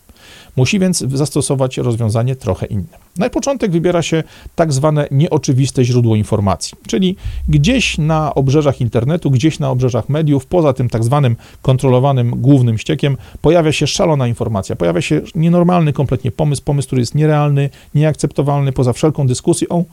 [0.57, 3.08] Musi więc zastosować rozwiązanie trochę inne.
[3.19, 4.23] Na początek wybiera się
[4.55, 7.17] tak zwane nieoczywiste źródło informacji, czyli
[7.49, 13.17] gdzieś na obrzeżach internetu, gdzieś na obrzeżach mediów, poza tym tak zwanym kontrolowanym głównym ściekiem,
[13.43, 18.93] pojawia się szalona informacja, pojawia się nienormalny kompletnie pomysł, pomysł, który jest nierealny, nieakceptowalny, poza
[18.93, 19.85] wszelką dyskusją.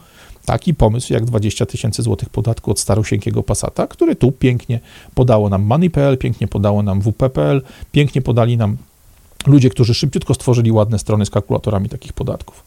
[0.46, 4.80] Taki pomysł jak 20 tysięcy złotych podatku od starosieńkiego Passata, który tu pięknie
[5.16, 7.62] podało nam Money.pl, pięknie podało nam WP.pl,
[7.92, 8.78] pięknie podali nam
[9.48, 12.64] ludzie, którzy szybciutko stworzyli ładne strony z kalkulatorami takich podatków.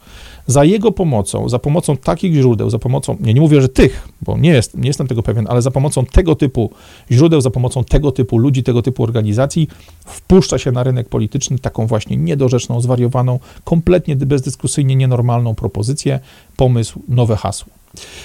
[0.48, 4.38] Za jego pomocą, za pomocą takich źródeł, za pomocą, nie, nie mówię, że tych, bo
[4.38, 6.70] nie, jest, nie jestem tego pewien, ale za pomocą tego typu
[7.10, 9.68] źródeł, za pomocą tego typu ludzi, tego typu organizacji,
[10.06, 16.20] wpuszcza się na rynek polityczny taką właśnie niedorzeczną, zwariowaną, kompletnie bezdyskusyjnie nienormalną propozycję,
[16.56, 17.72] pomysł, nowe hasło.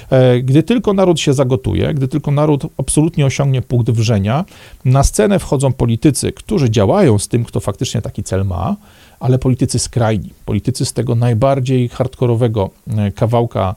[0.10, 4.46] E, gdy tylko naród się zagotuje, gdy tylko naród absolutnie osiągnie punkt wrzenia,
[4.86, 8.76] na scenę wchodzą politycy, którzy działają z tym, kto faktycznie taki cel ma,
[9.24, 13.76] ale politycy skrajni, politycy z tego najbardziej hardkorowego e, kawałka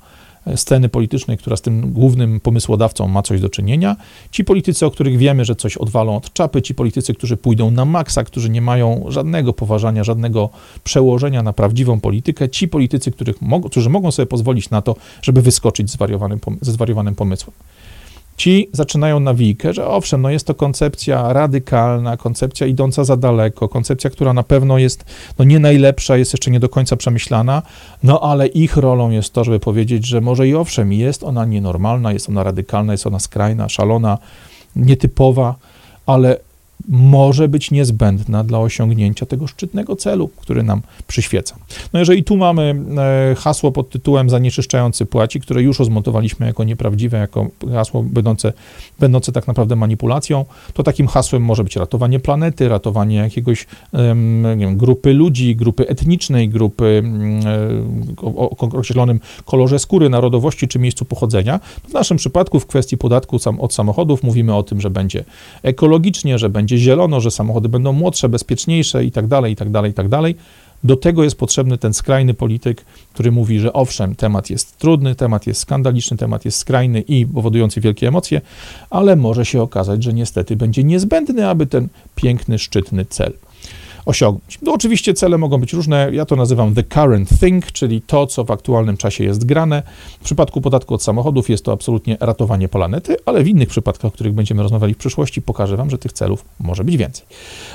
[0.56, 3.96] sceny politycznej, która z tym głównym pomysłodawcą ma coś do czynienia.
[4.30, 7.84] Ci politycy, o których wiemy, że coś odwalą od czapy, ci politycy, którzy pójdą na
[7.84, 10.50] maksa, którzy nie mają żadnego poważania, żadnego
[10.84, 13.36] przełożenia na prawdziwą politykę, ci politycy, których,
[13.66, 17.54] którzy mogą sobie pozwolić na to, żeby wyskoczyć zwariowanym, ze zwariowanym pomysłem.
[18.36, 24.10] Ci zaczynają nawijkę, że owszem, no jest to koncepcja radykalna, koncepcja idąca za daleko, koncepcja,
[24.10, 25.04] która na pewno jest
[25.38, 27.62] no nie najlepsza, jest jeszcze nie do końca przemyślana,
[28.02, 32.12] no ale ich rolą jest to, żeby powiedzieć, że może i owszem, jest ona nienormalna,
[32.12, 34.18] jest ona radykalna, jest ona skrajna, szalona,
[34.76, 35.54] nietypowa,
[36.06, 36.38] ale
[36.88, 41.56] może być niezbędna dla osiągnięcia tego szczytnego celu, który nam przyświeca.
[41.92, 47.18] No jeżeli tu mamy e, hasło pod tytułem zanieczyszczający płaci, które już rozmontowaliśmy jako nieprawdziwe,
[47.18, 48.52] jako hasło będące,
[49.00, 53.66] będące tak naprawdę manipulacją, to takim hasłem może być ratowanie planety, ratowanie jakiegoś
[54.58, 57.02] wiem, grupy ludzi, grupy etnicznej, grupy
[58.16, 61.60] e, o określonym kolorze skóry, narodowości czy miejscu pochodzenia.
[61.88, 65.24] W naszym przypadku w kwestii podatku od samochodów mówimy o tym, że będzie
[65.62, 69.70] ekologicznie, że będzie będzie zielono, że samochody będą młodsze, bezpieczniejsze i tak dalej, i tak
[69.70, 70.34] dalej, i tak dalej.
[70.84, 75.46] Do tego jest potrzebny ten skrajny polityk, który mówi, że owszem, temat jest trudny, temat
[75.46, 78.40] jest skandaliczny, temat jest skrajny i powodujący wielkie emocje,
[78.90, 83.32] ale może się okazać, że niestety będzie niezbędny, aby ten piękny, szczytny cel
[84.06, 84.58] osiągnąć.
[84.62, 88.44] No oczywiście cele mogą być różne, ja to nazywam the current thing, czyli to, co
[88.44, 89.82] w aktualnym czasie jest grane.
[90.20, 94.10] W przypadku podatku od samochodów jest to absolutnie ratowanie planety, ale w innych przypadkach, o
[94.10, 97.26] których będziemy rozmawiali w przyszłości, pokażę wam, że tych celów może być więcej.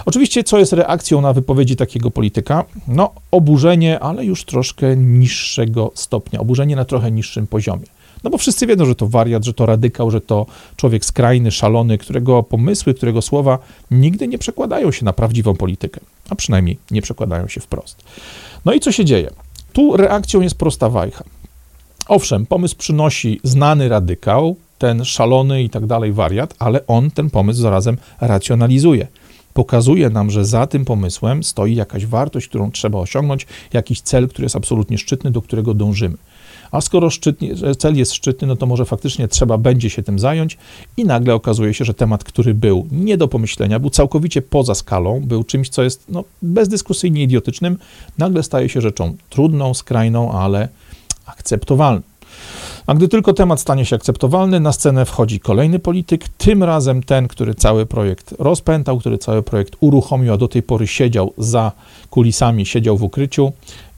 [0.05, 2.63] Oczywiście, co jest reakcją na wypowiedzi takiego polityka?
[2.87, 7.85] No, oburzenie, ale już troszkę niższego stopnia, oburzenie na trochę niższym poziomie.
[8.23, 11.97] No bo wszyscy wiedzą, że to wariat, że to radykał, że to człowiek skrajny, szalony,
[11.97, 13.59] którego pomysły, którego słowa
[13.91, 15.99] nigdy nie przekładają się na prawdziwą politykę,
[16.31, 18.03] a przynajmniej nie przekładają się wprost.
[18.65, 19.29] No i co się dzieje?
[19.73, 21.23] Tu reakcją jest prosta wajcha.
[22.07, 27.61] Owszem, pomysł przynosi znany radykał, ten szalony i tak dalej wariat, ale on ten pomysł
[27.61, 29.07] zarazem racjonalizuje.
[29.53, 34.45] Pokazuje nam, że za tym pomysłem stoi jakaś wartość, którą trzeba osiągnąć, jakiś cel, który
[34.45, 36.17] jest absolutnie szczytny, do którego dążymy.
[36.71, 40.57] A skoro szczytnie, cel jest szczytny, no to może faktycznie trzeba będzie się tym zająć
[40.97, 45.21] i nagle okazuje się, że temat, który był nie do pomyślenia, był całkowicie poza skalą,
[45.21, 47.77] był czymś, co jest no, bezdyskusyjnie idiotycznym,
[48.17, 50.69] nagle staje się rzeczą trudną, skrajną, ale
[51.25, 52.10] akceptowalną.
[52.87, 57.27] A gdy tylko temat stanie się akceptowalny, na scenę wchodzi kolejny polityk, tym razem ten,
[57.27, 61.71] który cały projekt rozpętał, który cały projekt uruchomił, a do tej pory siedział za
[62.09, 63.51] kulisami, siedział w ukryciu,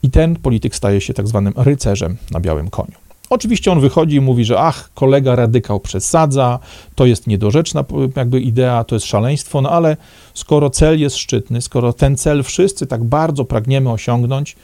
[0.03, 3.03] i ten polityk staje się tak zwanym rycerzem na białym koniu.
[3.29, 6.59] Oczywiście on wychodzi i mówi, że ach, kolega radykał przesadza,
[6.95, 7.83] to jest niedorzeczna
[8.15, 9.97] jakby idea, to jest szaleństwo, no ale
[10.33, 14.55] skoro cel jest szczytny, skoro ten cel wszyscy tak bardzo pragniemy osiągnąć,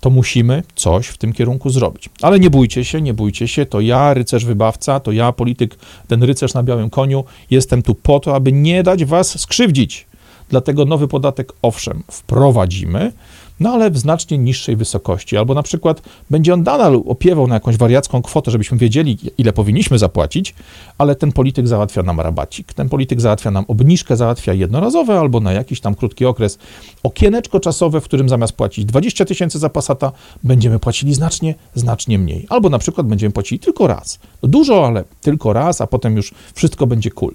[0.00, 2.10] to musimy coś w tym kierunku zrobić.
[2.22, 5.78] Ale nie bójcie się, nie bójcie się, to ja, rycerz wybawca, to ja, polityk,
[6.08, 10.09] ten rycerz na białym koniu, jestem tu po to, aby nie dać was skrzywdzić.
[10.50, 13.12] Dlatego nowy podatek, owszem, wprowadzimy,
[13.60, 15.36] no ale w znacznie niższej wysokości.
[15.36, 19.98] Albo na przykład będzie on nadal opiewał na jakąś wariacką kwotę, żebyśmy wiedzieli, ile powinniśmy
[19.98, 20.54] zapłacić,
[20.98, 25.52] ale ten polityk załatwia nam rabacik, ten polityk załatwia nam obniżkę, załatwia jednorazowe albo na
[25.52, 26.58] jakiś tam krótki okres
[27.02, 30.12] okieneczko czasowe, w którym zamiast płacić 20 tysięcy za Passata,
[30.44, 32.46] będziemy płacili znacznie, znacznie mniej.
[32.48, 34.18] Albo na przykład będziemy płacili tylko raz.
[34.42, 37.34] Dużo, ale tylko raz, a potem już wszystko będzie cool.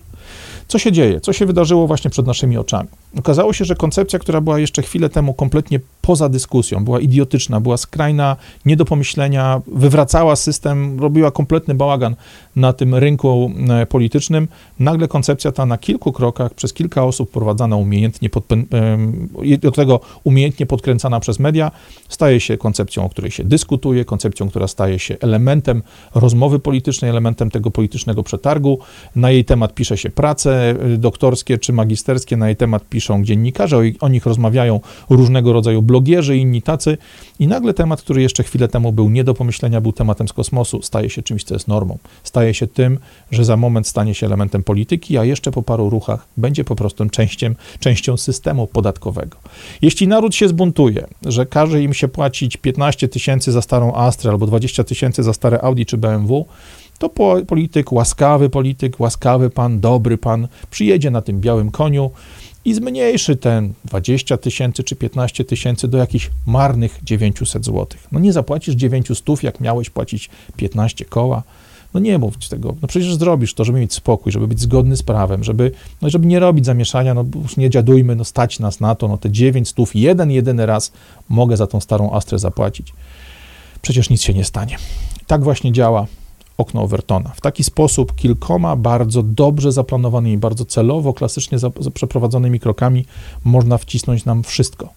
[0.68, 1.22] Co się dzieje?
[1.22, 2.90] Co się wydarzyło właśnie przed naszymi oczami?
[3.18, 7.78] Okazało się, że koncepcja, która była jeszcze chwilę temu kompletnie poza dyskusją, była idiotyczna, była
[7.78, 8.36] skrajna,
[8.66, 12.16] nie do pomyślenia, wywracała system, robiła kompletny bałagan
[12.56, 14.48] na tym rynku e, politycznym.
[14.80, 18.46] Nagle koncepcja ta na kilku krokach, przez kilka osób prowadzana umiejętnie, pod,
[19.62, 21.72] do tego umiejętnie podkręcana przez media,
[22.10, 25.84] staje się koncepcją, o której się dyskutuje, koncepcją, która staje się elementem
[26.16, 28.80] rozmowy politycznej, elementem tego politycznego przetargu.
[29.16, 33.78] Na jej temat pisze się prace e, doktorskie czy magisterskie, na jej temat piszą dziennikarze,
[33.78, 34.80] o, o nich rozmawiają
[35.10, 36.98] różnego rodzaju blogierzy i inni tacy.
[37.40, 40.82] I nagle temat, który jeszcze chwilę temu był nie do pomyślenia, był tematem z kosmosu,
[40.82, 41.98] staje się czymś, co jest normą.
[42.24, 43.00] Staje się tym,
[43.32, 47.10] że za moment stanie się elementem polityki, a jeszcze po paru ruchach będzie po prostu
[47.10, 49.38] częścią, częścią systemu podatkowego.
[49.82, 54.48] Jeśli naród się zbuntuje, że każe im się płacić 15 tysięcy za starą Astrę albo
[54.48, 56.46] 20 tysięcy za stare Audi czy BMW,
[57.00, 57.10] to
[57.48, 62.12] polityk, łaskawy polityk, łaskawy pan, dobry pan przyjedzie na tym białym koniu
[62.66, 67.88] i zmniejszy ten 20 tysięcy czy 15 tysięcy do jakichś marnych 900 zł.
[68.12, 71.44] No nie zapłacisz 900, jak miałeś płacić 15 koła.
[71.94, 72.76] No nie mów tego.
[72.82, 76.28] No przecież zrobisz to, żeby mieć spokój, żeby być zgodny z prawem, żeby, no żeby
[76.28, 79.96] nie robić zamieszania, no już nie dziadujmy, no stać nas na to, no te 900,
[79.96, 80.92] jeden, jedyny raz
[81.30, 82.94] mogę za tą starą Astrę zapłacić.
[83.82, 84.78] Przecież nic się nie stanie.
[85.28, 86.08] Tak właśnie działa
[86.58, 87.30] okno Overtona.
[87.36, 93.06] W taki sposób kilkoma bardzo dobrze zaplanowanymi, bardzo celowo, klasycznie za, za przeprowadzonymi krokami
[93.44, 94.90] można wcisnąć nam wszystko.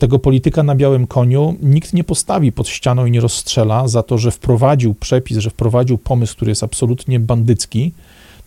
[0.00, 4.18] Tego polityka na białym koniu nikt nie postawi pod ścianą i nie rozstrzela za to,
[4.18, 7.92] że wprowadził przepis, że wprowadził pomysł, który jest absolutnie bandycki,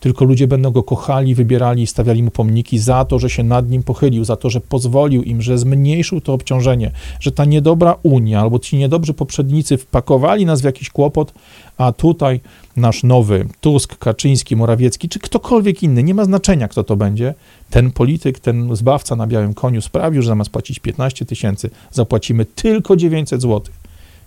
[0.00, 3.70] tylko ludzie będą go kochali, wybierali i stawiali mu pomniki za to, że się nad
[3.70, 6.90] nim pochylił, za to, że pozwolił im, że zmniejszył to obciążenie,
[7.20, 11.32] że ta niedobra Unia albo ci niedobrzy poprzednicy wpakowali nas w jakiś kłopot,
[11.78, 12.40] a tutaj
[12.76, 17.34] nasz nowy Tusk, Kaczyński, Morawiecki, czy ktokolwiek inny, nie ma znaczenia, kto to będzie,
[17.70, 22.96] ten polityk, ten zbawca na białym koniu sprawił, że zamiast płacić 15 tysięcy, zapłacimy tylko
[22.96, 23.62] 900 zł.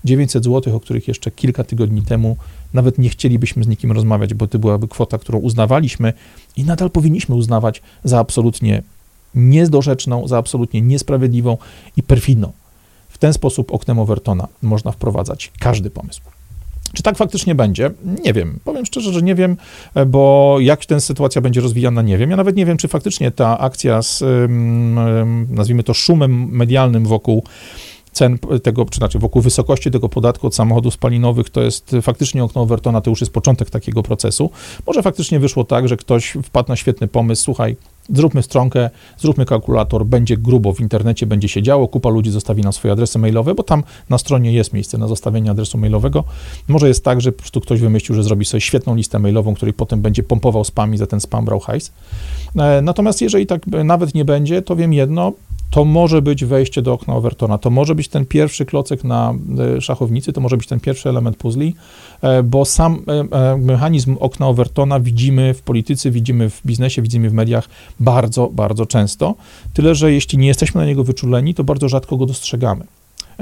[0.05, 2.37] 900 zł, o których jeszcze kilka tygodni temu
[2.73, 6.13] nawet nie chcielibyśmy z nikim rozmawiać, bo to byłaby kwota, którą uznawaliśmy
[6.57, 8.83] i nadal powinniśmy uznawać za absolutnie
[9.35, 11.57] niedorzeczną, za absolutnie niesprawiedliwą
[11.97, 12.51] i perfidną.
[13.09, 16.21] W ten sposób oknem Overtona można wprowadzać każdy pomysł.
[16.93, 17.91] Czy tak faktycznie będzie?
[18.23, 18.59] Nie wiem.
[18.63, 19.57] Powiem szczerze, że nie wiem,
[20.07, 22.29] bo jak ta sytuacja będzie rozwijana, nie wiem.
[22.29, 24.23] Ja nawet nie wiem, czy faktycznie ta akcja z,
[25.49, 27.43] nazwijmy to, szumem medialnym wokół
[28.11, 32.61] cen tego, czy znaczy wokół wysokości tego podatku od samochodów spalinowych, to jest faktycznie okno
[32.61, 34.49] Overtona, to już jest początek takiego procesu.
[34.87, 37.75] Może faktycznie wyszło tak, że ktoś wpadł na świetny pomysł, słuchaj,
[38.09, 42.73] zróbmy stronkę, zróbmy kalkulator, będzie grubo w internecie, będzie się działo, kupa ludzi zostawi nam
[42.73, 46.23] swoje adresy mailowe, bo tam na stronie jest miejsce na zostawienie adresu mailowego.
[46.67, 49.73] Może jest tak, że po prostu ktoś wymyślił, że zrobi sobie świetną listę mailową, której
[49.73, 51.91] potem będzie pompował spam i za ten spam brał hajs.
[52.55, 55.33] E, natomiast jeżeli tak nawet nie będzie, to wiem jedno,
[55.71, 59.33] to może być wejście do okna Overtona, to może być ten pierwszy klocek na
[59.77, 61.75] e, szachownicy, to może być ten pierwszy element puzli,
[62.21, 67.33] e, bo sam e, mechanizm okna Overtona widzimy w polityce, widzimy w biznesie, widzimy w
[67.33, 67.69] mediach
[67.99, 69.35] bardzo, bardzo często.
[69.73, 72.85] Tyle, że jeśli nie jesteśmy na niego wyczuleni, to bardzo rzadko go dostrzegamy.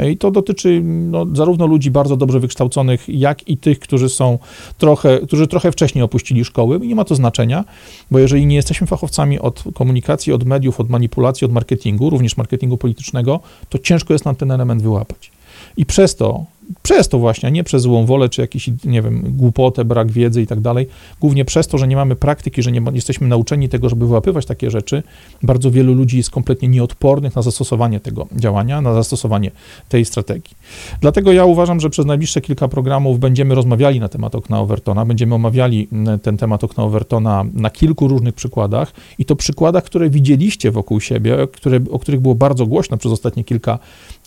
[0.07, 4.39] I to dotyczy no, zarówno ludzi bardzo dobrze wykształconych, jak i tych, którzy są
[4.77, 6.79] trochę, którzy trochę wcześniej opuścili szkoły.
[6.79, 7.65] Nie ma to znaczenia,
[8.11, 12.77] bo jeżeli nie jesteśmy fachowcami od komunikacji, od mediów, od manipulacji, od marketingu, również marketingu
[12.77, 13.39] politycznego,
[13.69, 15.31] to ciężko jest nam ten element wyłapać.
[15.77, 16.45] I przez to
[16.81, 20.41] przez to właśnie, a nie przez złą wolę, czy jakiś, nie wiem, głupotę, brak wiedzy
[20.41, 20.87] i tak dalej,
[21.21, 24.71] głównie przez to, że nie mamy praktyki, że nie jesteśmy nauczeni tego, żeby wyłapywać takie
[24.71, 25.03] rzeczy,
[25.43, 29.51] bardzo wielu ludzi jest kompletnie nieodpornych na zastosowanie tego działania, na zastosowanie
[29.89, 30.57] tej strategii.
[31.01, 35.35] Dlatego ja uważam, że przez najbliższe kilka programów będziemy rozmawiali na temat okna Overtona, będziemy
[35.35, 35.87] omawiali
[36.21, 41.37] ten temat okna Overtona na kilku różnych przykładach i to przykładach, które widzieliście wokół siebie,
[41.51, 43.79] które, o których było bardzo głośno przez ostatnie kilka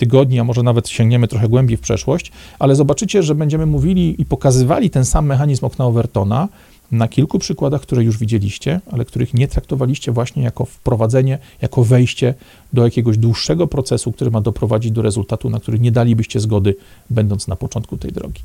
[0.03, 4.25] tygodni, a może nawet sięgniemy trochę głębiej w przeszłość, ale zobaczycie, że będziemy mówili i
[4.25, 6.49] pokazywali ten sam mechanizm okna Overtona,
[6.93, 12.35] na kilku przykładach, które już widzieliście, ale których nie traktowaliście właśnie jako wprowadzenie, jako wejście
[12.73, 16.77] do jakiegoś dłuższego procesu, który ma doprowadzić do rezultatu, na który nie dalibyście zgody,
[17.11, 18.43] będąc na początku tej drogi.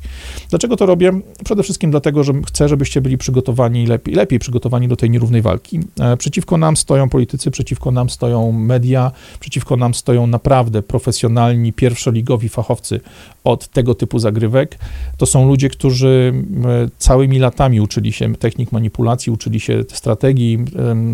[0.50, 1.12] Dlaczego to robię?
[1.44, 5.80] Przede wszystkim dlatego, że chcę, żebyście byli przygotowani lepiej, lepiej przygotowani do tej nierównej walki.
[6.00, 12.48] E, przeciwko nam stoją politycy, przeciwko nam stoją media, przeciwko nam stoją naprawdę profesjonalni, pierwszoligowi
[12.48, 13.00] fachowcy
[13.44, 14.78] od tego typu zagrywek.
[15.16, 20.58] To są ludzie, którzy e, całymi latami uczyli się technik manipulacji, uczyli się strategii,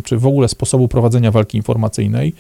[0.05, 2.35] czy w ogóle sposobu prowadzenia walki informacyjnej.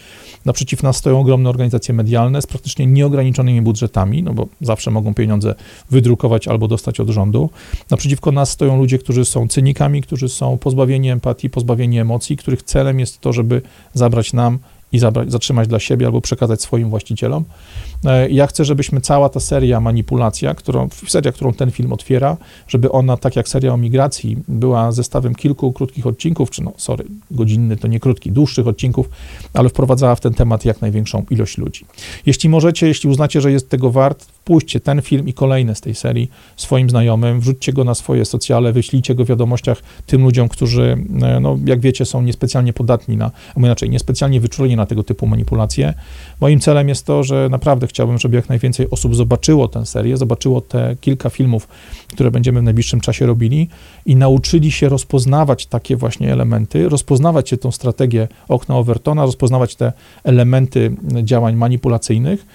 [0.65, 5.55] Naprzeciw nas stoją ogromne organizacje medialne z praktycznie nieograniczonymi budżetami, no bo zawsze mogą pieniądze
[5.91, 7.51] wydrukować albo dostać od rządu.
[7.91, 13.01] Naprzeciwko nas stoją ludzie, którzy są cynikami, którzy są pozbawieni empatii, pozbawieni emocji, których celem
[13.01, 13.63] jest to, żeby
[13.95, 14.59] zabrać nam
[14.93, 17.45] i zabrać, zatrzymać dla siebie albo przekazać swoim właścicielom.
[18.05, 22.37] E, ja chcę, żebyśmy cała ta seria manipulacja, którą, seria, którą ten film otwiera,
[22.69, 27.05] żeby ona, tak jak seria o migracji, była zestawem kilku krótkich odcinków, czy no, sorry,
[27.31, 29.11] godzinny to nie krótki, dłuższych odcinków,
[29.55, 31.87] ale wprowadzała w ten temat jak największą ilość ludzi.
[32.27, 35.95] Jeśli możecie, jeśli uznacie, że jest tego wart, wpuśćcie ten film i kolejne z tej
[35.95, 40.97] serii swoim znajomym, wrzućcie go na swoje socjale, wyślijcie go w wiadomościach tym ludziom, którzy,
[41.23, 45.27] e, no, jak wiecie, są niespecjalnie podatni na, albo inaczej, niespecjalnie wyczuleni na tego typu
[45.27, 45.95] manipulacje.
[46.41, 50.61] Moim celem jest to, że naprawdę chciałbym, żeby jak najwięcej osób zobaczyło tę serię, zobaczyło
[50.61, 51.69] te kilka filmów,
[52.09, 53.69] które będziemy w najbliższym czasie robili
[54.07, 59.93] i nauczyli się rozpoznawać takie właśnie elementy, rozpoznawać się tą strategię okna Overtona, rozpoznawać te
[60.25, 62.47] elementy działań manipulacyjnych,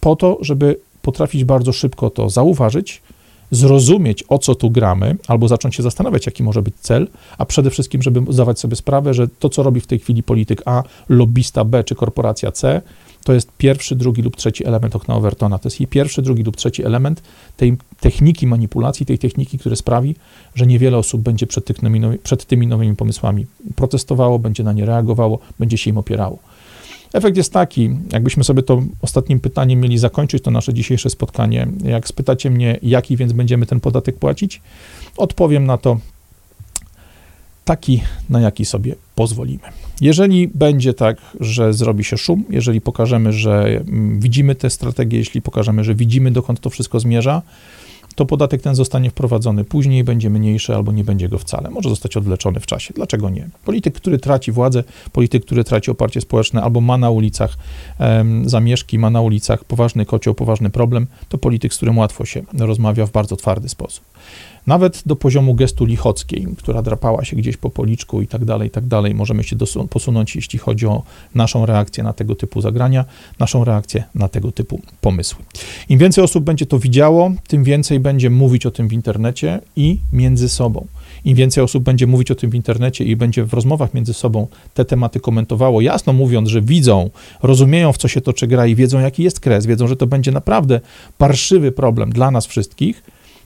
[0.00, 3.02] po to, żeby potrafić bardzo szybko to zauważyć,
[3.50, 7.08] zrozumieć, o co tu gramy, albo zacząć się zastanawiać, jaki może być cel,
[7.38, 10.62] a przede wszystkim, żeby zdawać sobie sprawę, że to, co robi w tej chwili polityk
[10.64, 12.82] A, lobbysta B czy korporacja C,
[13.24, 15.58] to jest pierwszy, drugi lub trzeci element okna Overtona.
[15.58, 17.22] To jest jej pierwszy, drugi lub trzeci element
[17.56, 20.14] tej techniki manipulacji, tej techniki, która sprawi,
[20.54, 21.68] że niewiele osób będzie przed,
[22.22, 23.46] przed tymi nowymi pomysłami
[23.76, 26.38] protestowało, będzie na nie reagowało, będzie się im opierało.
[27.12, 31.66] Efekt jest taki, jakbyśmy sobie to ostatnim pytaniem mieli zakończyć to nasze dzisiejsze spotkanie.
[31.84, 34.60] Jak spytacie mnie, jaki więc będziemy ten podatek płacić,
[35.16, 35.98] odpowiem na to
[37.64, 39.89] taki, na jaki sobie pozwolimy.
[40.00, 45.42] Jeżeli będzie tak, że zrobi się szum, jeżeli pokażemy, że mm, widzimy tę strategię, jeśli
[45.42, 47.42] pokażemy, że widzimy, dokąd to wszystko zmierza,
[48.14, 51.70] to podatek ten zostanie wprowadzony później, będzie mniejszy albo nie będzie go wcale.
[51.70, 52.94] Może zostać odwleczony w czasie.
[52.94, 53.48] Dlaczego nie?
[53.64, 57.56] Polityk, który traci władzę, polityk, który traci oparcie społeczne albo ma na ulicach
[57.98, 62.42] um, zamieszki, ma na ulicach poważny kocioł, poważny problem, to polityk, z którym łatwo się
[62.58, 64.04] rozmawia w bardzo twardy sposób
[64.66, 68.70] nawet do poziomu gestu lichockiej, która drapała się gdzieś po policzku i tak dalej, i
[68.70, 69.14] tak dalej.
[69.14, 69.56] Możemy się
[69.90, 71.02] posunąć, jeśli chodzi o
[71.34, 73.04] naszą reakcję na tego typu zagrania,
[73.38, 75.44] naszą reakcję na tego typu pomysły.
[75.88, 79.98] Im więcej osób będzie to widziało, tym więcej będzie mówić o tym w internecie i
[80.12, 80.86] między sobą.
[81.24, 84.46] Im więcej osób będzie mówić o tym w internecie i będzie w rozmowach między sobą
[84.74, 87.10] te tematy komentowało, jasno mówiąc, że widzą,
[87.42, 90.32] rozumieją, w co się toczy gra i wiedzą, jaki jest kres, wiedzą, że to będzie
[90.32, 90.80] naprawdę
[91.18, 93.02] parszywy problem dla nas wszystkich,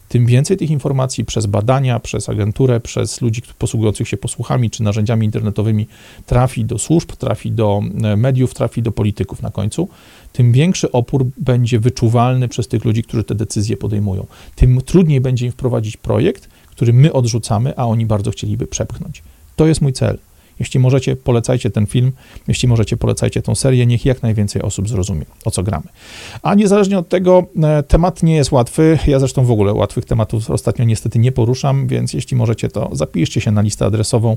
[0.09, 5.27] tym więcej tych informacji przez badania, przez agenturę, przez ludzi posługujących się posłuchami czy narzędziami
[5.27, 5.87] internetowymi
[6.27, 9.89] trafi do służb, trafi do e, mediów, trafi do polityków na końcu,
[10.33, 14.27] tym większy opór będzie wyczuwalny przez tych ludzi, którzy te decyzje podejmują.
[14.57, 19.23] Tym trudniej będzie im wprowadzić projekt, który my odrzucamy, a oni bardzo chcieliby przepchnąć.
[19.57, 20.19] To jest mój cel.
[20.61, 22.13] Jeśli możecie, polecajcie ten film,
[22.49, 25.87] jeśli możecie, polecajcie tą serię, niech jak najwięcej osób zrozumie, o co gramy.
[26.43, 30.51] A niezależnie od tego, e, temat nie jest łatwy, ja zresztą w ogóle łatwych tematów
[30.51, 34.37] ostatnio niestety nie poruszam, więc jeśli możecie, to zapiszcie się na listę adresową,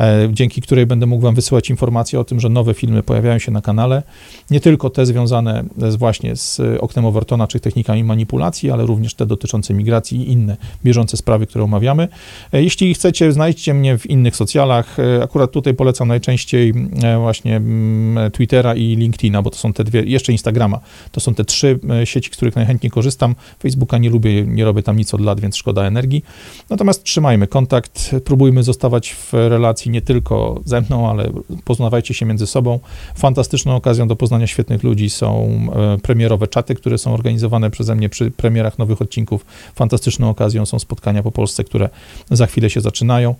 [0.00, 3.52] e, dzięki której będę mógł wam wysyłać informacje o tym, że nowe filmy pojawiają się
[3.52, 4.02] na kanale,
[4.50, 9.26] nie tylko te związane z, właśnie z oknem Overtona, czy technikami manipulacji, ale również te
[9.26, 12.08] dotyczące migracji i inne bieżące sprawy, które omawiamy.
[12.52, 18.30] E, jeśli chcecie, znajdźcie mnie w innych socjalach, akurat tutaj polecam najczęściej e, właśnie mm,
[18.30, 20.80] Twittera i LinkedIna, bo to są te dwie, jeszcze Instagrama.
[21.12, 23.34] To są te trzy e, sieci, z których najchętniej korzystam.
[23.62, 26.24] Facebooka nie lubię, nie robię tam nic od lat, więc szkoda energii.
[26.70, 31.30] Natomiast trzymajmy kontakt, próbujmy zostawać w relacji nie tylko ze mną, ale
[31.64, 32.80] poznawajcie się między sobą.
[33.14, 35.60] Fantastyczną okazją do poznania świetnych ludzi są
[35.94, 39.46] e, premierowe czaty, które są organizowane przeze mnie przy premierach nowych odcinków.
[39.74, 41.88] Fantastyczną okazją są spotkania po Polsce, które
[42.30, 43.34] za chwilę się zaczynają.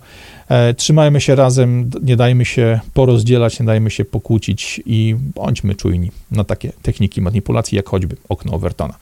[0.77, 6.43] Trzymajmy się razem nie dajmy się porozdzielać, nie dajmy się pokłócić i bądźmy czujni na
[6.43, 8.93] takie techniki manipulacji, jak choćby okno Overtona.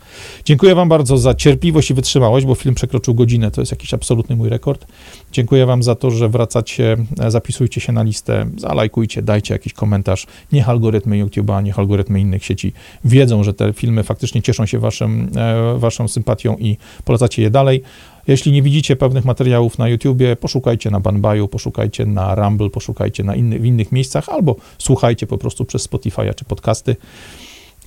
[0.46, 4.36] Dziękuję Wam bardzo za cierpliwość i wytrzymałość, bo film przekroczył godzinę, to jest jakiś absolutny
[4.36, 4.88] mój rekord.
[5.32, 6.98] Dziękuję Wam za to, że wracacie,
[7.28, 10.28] zapisujcie się na listę, zalajkujcie, dajcie jakiś komentarz.
[10.52, 12.74] Niech algorytmy YouTube'a, niech algorytmy innych sieci
[13.06, 17.84] wiedzą, że te filmy faktycznie cieszą się waszym, e, Waszą sympatią i polecacie je dalej.
[18.28, 23.36] Jeśli nie widzicie pewnych materiałów na YouTubie, poszukajcie na Banbaju, poszukajcie na Rumble, poszukajcie na
[23.36, 26.96] inny, w innych miejscach, albo słuchajcie po prostu przez Spotify'a czy podcasty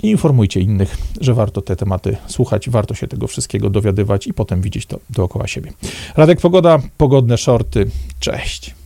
[0.02, 4.60] i informujcie innych, że warto te tematy słuchać, warto się tego wszystkiego dowiadywać i potem
[4.60, 5.72] widzieć to dookoła siebie.
[6.16, 7.90] Radek Pogoda, pogodne shorty.
[8.20, 8.85] Cześć.